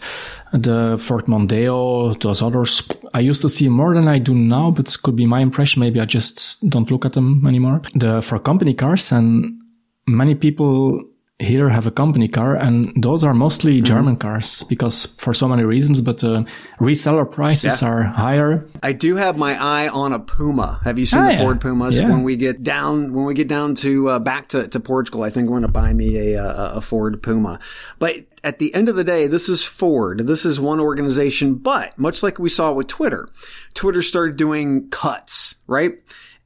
The 0.54 0.98
Ford 1.00 1.26
Mondeo, 1.26 2.20
those 2.22 2.42
others, 2.42 2.88
I 3.14 3.22
used 3.22 3.42
to 3.42 3.50
see 3.50 3.70
more 3.70 3.94
than 3.94 4.08
I 4.08 4.20
do 4.20 4.34
now, 4.34 4.72
but 4.72 4.96
could 5.04 5.16
be 5.16 5.26
my 5.26 5.40
impression. 5.40 5.80
Maybe 5.80 6.00
I 6.02 6.06
just 6.06 6.70
don't 6.70 6.92
look 6.92 7.06
at 7.06 7.14
them 7.14 7.48
anymore. 7.48 7.82
The 7.96 8.22
for 8.22 8.40
company 8.40 8.74
cars 8.74 9.12
and 9.12 9.62
many 10.08 10.36
people 10.36 11.04
here 11.42 11.70
have 11.70 11.88
a 11.88 11.92
company 11.92 12.28
car 12.28 12.56
and 12.56 12.92
those 13.02 13.24
are 13.24 13.34
mostly 13.34 13.78
mm-hmm. 13.78 13.86
German 13.86 14.16
cars 14.16 14.64
because 14.64 15.08
for 15.18 15.34
so 15.34 15.48
many 15.48 15.64
reasons, 15.64 16.02
but 16.02 16.24
uh, 16.24 16.44
reseller 16.80 17.30
prices 17.30 17.82
yeah. 17.82 17.88
are 17.88 18.04
higher. 18.04 18.68
I 18.84 18.94
do 18.94 19.16
have 19.16 19.38
my 19.38 19.62
eye 19.62 19.88
on 19.88 20.14
a 20.14 20.20
Puma. 20.20 20.80
Have 20.84 21.00
you 21.00 21.06
seen 21.06 21.22
oh, 21.22 21.26
the 21.26 21.34
yeah. 21.34 21.40
Ford 21.40 21.62
Pumas? 21.62 22.00
Yeah. 22.00 22.10
When 22.10 22.24
we 22.24 22.36
get 22.36 22.64
down, 22.64 23.14
when 23.14 23.26
we 23.26 23.34
get 23.34 23.48
down 23.48 23.76
to 23.76 24.10
uh, 24.10 24.20
back 24.20 24.50
to, 24.50 24.68
to 24.68 24.80
Portugal, 24.80 25.24
I 25.24 25.30
think 25.30 25.48
I'm 25.48 25.52
going 25.52 25.62
to 25.64 25.68
buy 25.68 25.94
me 25.94 26.36
a, 26.36 26.44
a, 26.44 26.74
a 26.76 26.82
Ford 26.82 27.22
Puma. 27.22 27.60
But 28.00 28.26
at 28.44 28.60
the 28.60 28.74
end 28.74 28.90
of 28.90 28.96
the 28.96 29.04
day, 29.04 29.28
this 29.28 29.50
is 29.50 29.64
Ford. 29.64 30.20
This 30.20 30.46
is 30.46 30.60
one 30.60 30.80
organization, 30.80 31.56
but 31.56 31.98
much 31.98 32.24
like 32.24 32.40
we 32.40 32.50
saw 32.50 32.72
with 32.72 32.88
Twitter, 32.88 33.30
Twitter 33.74 34.02
started 34.02 34.36
doing 34.36 34.90
cuts, 34.90 35.56
right? 35.68 36.00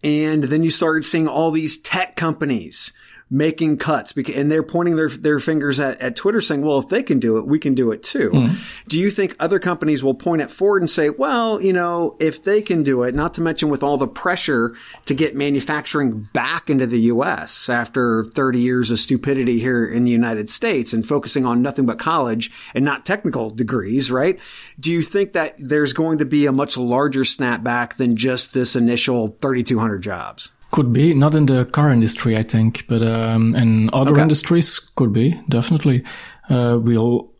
And 0.03 0.43
then 0.43 0.63
you 0.63 0.69
started 0.69 1.03
seeing 1.03 1.27
all 1.27 1.51
these 1.51 1.77
tech 1.79 2.15
companies 2.15 2.91
making 3.29 3.77
cuts 3.77 4.13
because, 4.13 4.35
and 4.35 4.51
they're 4.51 4.63
pointing 4.63 4.95
their, 4.95 5.09
their 5.09 5.39
fingers 5.39 5.79
at, 5.79 5.99
at 5.99 6.15
Twitter 6.15 6.41
saying, 6.41 6.61
well, 6.61 6.77
if 6.77 6.89
they 6.89 7.01
can 7.01 7.19
do 7.19 7.37
it, 7.37 7.47
we 7.47 7.57
can 7.57 7.73
do 7.73 7.91
it 7.91 8.03
too. 8.03 8.29
Mm. 8.29 8.85
Do 8.87 8.99
you 8.99 9.09
think 9.09 9.35
other 9.39 9.57
companies 9.57 10.03
will 10.03 10.13
point 10.13 10.43
at 10.43 10.51
Ford 10.51 10.81
and 10.81 10.89
say, 10.89 11.09
well, 11.09 11.59
you 11.59 11.73
know, 11.73 12.15
if 12.19 12.43
they 12.43 12.61
can 12.61 12.83
do 12.83 13.01
it, 13.01 13.15
not 13.15 13.33
to 13.35 13.41
mention 13.41 13.69
with 13.69 13.81
all 13.81 13.97
the 13.97 14.07
pressure 14.07 14.75
to 15.05 15.15
get 15.15 15.35
manufacturing 15.35 16.29
back 16.33 16.69
into 16.69 16.85
the 16.85 16.99
U.S. 17.01 17.67
after 17.67 18.25
30 18.25 18.59
years 18.59 18.91
of 18.91 18.99
stupidity 18.99 19.59
here 19.59 19.85
in 19.85 20.03
the 20.03 20.11
United 20.11 20.47
States 20.47 20.93
and 20.93 21.05
focusing 21.05 21.45
on 21.45 21.63
nothing 21.63 21.87
but 21.87 21.97
college 21.97 22.51
and 22.75 22.85
not 22.85 23.05
technical 23.05 23.49
degrees, 23.49 24.11
right? 24.11 24.39
Do 24.79 24.91
you 24.91 25.01
think 25.01 25.33
that 25.33 25.55
there's 25.57 25.93
going 25.93 26.19
to 26.19 26.25
be 26.25 26.45
a 26.45 26.51
much 26.51 26.77
larger 26.77 27.21
snapback 27.21 27.95
than 27.95 28.15
just 28.15 28.53
this 28.53 28.75
initial 28.75 29.35
3,200 29.41 30.03
jobs? 30.03 30.51
Could 30.75 30.91
be 30.91 31.13
not 31.13 31.35
in 31.35 31.45
the 31.45 31.63
car 31.65 31.91
industry, 31.91 32.37
I 32.37 32.43
think, 32.43 32.85
but 32.87 33.01
um, 33.01 33.55
in 33.55 33.89
other 33.93 34.11
okay. 34.11 34.21
industries 34.21 34.79
could 34.95 35.13
be 35.13 35.39
definitely. 35.47 36.03
Uh, 36.49 36.77
we'll 36.81 37.31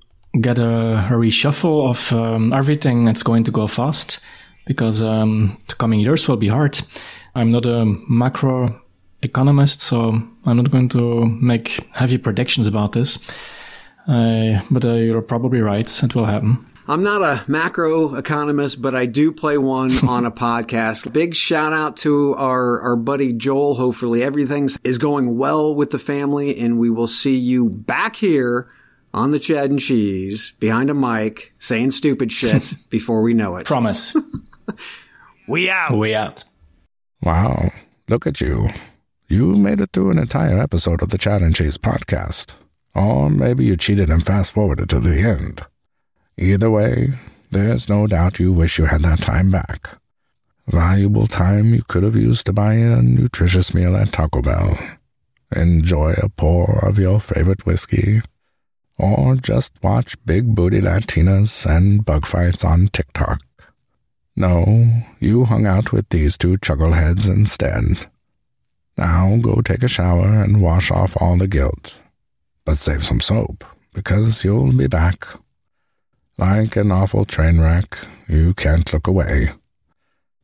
get 0.42 0.58
a, 0.58 0.96
a 1.12 1.18
reshuffle 1.18 1.90
of 1.90 2.12
um, 2.14 2.54
everything 2.54 3.06
that's 3.06 3.24
going 3.24 3.44
to 3.44 3.52
go 3.52 3.68
fast. 3.68 4.22
because 4.66 5.02
um, 5.02 5.58
the 5.68 5.76
coming 5.76 6.00
years 6.00 6.28
will 6.28 6.38
be 6.38 6.48
hard. 6.48 6.82
I'm 7.36 7.52
not 7.52 7.66
a 7.66 7.86
macro 8.10 8.68
economist, 9.22 9.82
so 9.82 10.22
I'm 10.46 10.58
not 10.58 10.72
going 10.72 10.90
to 10.90 11.26
make 11.26 11.88
heavy 11.94 12.18
predictions 12.18 12.68
about 12.68 12.92
this. 12.92 13.20
Uh, 14.08 14.62
but 14.70 14.86
uh, 14.86 14.94
you're 14.94 15.22
probably 15.22 15.62
right. 15.62 16.04
It 16.04 16.16
will 16.16 16.26
happen. 16.26 16.66
I'm 16.88 17.02
not 17.02 17.24
a 17.24 17.44
macro 17.50 18.14
economist, 18.14 18.80
but 18.80 18.94
I 18.94 19.08
do 19.08 19.32
play 19.32 19.58
one 19.58 19.92
on 20.08 20.26
a 20.26 20.32
podcast. 20.32 21.12
Big 21.12 21.34
shout 21.34 21.74
out 21.74 21.98
to 21.98 22.36
our, 22.36 22.80
our 22.82 22.96
buddy 22.96 23.34
Joel. 23.34 23.76
Hopefully 23.76 24.22
everything 24.22 24.70
is 24.84 25.00
going 25.00 25.38
well 25.38 25.74
with 25.74 25.90
the 25.90 25.98
family 25.98 26.60
and 26.60 26.78
we 26.78 26.92
will 26.92 27.08
see 27.08 27.36
you 27.36 27.70
back 27.70 28.16
here 28.16 28.70
on 29.16 29.32
the 29.32 29.40
Chad 29.40 29.72
and 29.72 29.80
Cheese 29.80 30.54
behind 30.60 30.92
a 30.92 30.94
mic 30.94 31.54
saying 31.58 31.90
stupid 31.92 32.32
shit 32.32 32.76
before 32.90 33.24
we 33.24 33.34
know 33.34 33.56
it. 33.56 33.66
Promise. 33.66 34.16
we 35.48 35.70
out. 35.70 35.98
We 35.98 36.14
out. 36.14 36.44
Wow. 37.24 37.72
Look 38.08 38.28
at 38.28 38.42
you. 38.42 38.70
You 39.28 39.56
made 39.56 39.82
it 39.82 39.90
through 39.92 40.12
an 40.12 40.20
entire 40.20 40.60
episode 40.60 41.02
of 41.02 41.10
the 41.10 41.18
Chad 41.18 41.42
and 41.42 41.56
Cheese 41.56 41.80
podcast. 41.80 42.54
Or 42.94 43.32
maybe 43.32 43.66
you 43.66 43.76
cheated 43.76 44.12
and 44.12 44.24
fast 44.24 44.52
forwarded 44.52 44.88
to 44.90 45.00
the 45.00 45.18
end. 45.18 45.66
Either 46.38 46.70
way, 46.70 47.14
there's 47.52 47.88
no 47.88 48.08
doubt 48.08 48.40
you 48.40 48.52
wish 48.52 48.78
you 48.78 48.86
had 48.86 49.04
that 49.04 49.22
time 49.22 49.50
back. 49.52 49.88
Valuable 50.68 51.28
time 51.28 51.74
you 51.74 51.84
could 51.88 52.04
have 52.04 52.16
used 52.16 52.46
to 52.46 52.54
buy 52.54 52.74
a 52.74 53.02
nutritious 53.02 53.74
meal 53.74 53.96
at 53.96 54.12
Taco 54.12 54.42
Bell, 54.42 54.78
enjoy 55.56 56.14
a 56.18 56.28
pour 56.28 56.86
of 56.86 57.00
your 57.00 57.22
favorite 57.22 57.66
whiskey, 57.66 58.22
or 58.98 59.36
just 59.36 59.72
watch 59.82 60.18
big 60.26 60.56
booty 60.56 60.82
Latinas 60.82 61.66
and 61.66 62.04
bug 62.04 62.26
fights 62.26 62.66
on 62.66 62.90
TikTok. 62.90 63.42
No, 64.36 65.04
you 65.20 65.46
hung 65.46 65.66
out 65.66 65.94
with 65.94 66.10
these 66.10 66.38
two 66.38 66.58
chuckleheads 66.58 67.30
instead. 67.30 68.10
Now 68.98 69.38
go 69.38 69.62
take 69.62 69.84
a 69.84 69.88
shower 69.88 70.42
and 70.44 70.62
wash 70.62 70.92
off 70.92 71.16
all 71.22 71.38
the 71.38 71.48
guilt. 71.48 72.02
But 72.66 72.78
save 72.78 73.06
some 73.06 73.22
soap, 73.22 73.64
because 73.94 74.44
you'll 74.44 74.74
be 74.74 74.88
back 74.88 75.26
like 76.38 76.76
an 76.76 76.92
awful 76.92 77.26
train 77.26 77.60
wreck, 77.60 77.98
you 78.28 78.54
can't 78.54 78.92
look 78.92 79.08
away. 79.08 79.54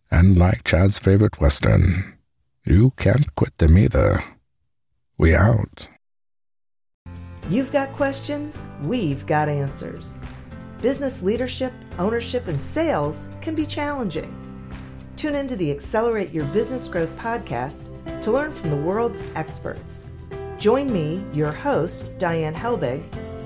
And 0.09 0.37
like 0.37 0.63
Chad's 0.63 0.97
favorite 0.97 1.39
Western, 1.39 2.17
you 2.65 2.91
can't 2.97 3.33
quit 3.35 3.57
them 3.57 3.77
either. 3.77 4.23
We 5.17 5.35
out. 5.35 5.87
You've 7.49 7.71
got 7.71 7.91
questions, 7.93 8.65
we've 8.83 9.25
got 9.25 9.49
answers. 9.49 10.17
Business 10.81 11.21
leadership, 11.21 11.73
ownership, 11.99 12.47
and 12.47 12.61
sales 12.61 13.29
can 13.41 13.55
be 13.55 13.65
challenging. 13.65 14.35
Tune 15.17 15.35
into 15.35 15.55
the 15.55 15.71
Accelerate 15.71 16.31
Your 16.31 16.45
Business 16.45 16.87
Growth 16.87 17.15
podcast 17.17 17.89
to 18.21 18.31
learn 18.31 18.53
from 18.53 18.69
the 18.69 18.77
world's 18.77 19.23
experts. 19.35 20.07
Join 20.57 20.91
me, 20.91 21.23
your 21.33 21.51
host, 21.51 22.17
Diane 22.17 22.55
Helbig, 22.55 23.03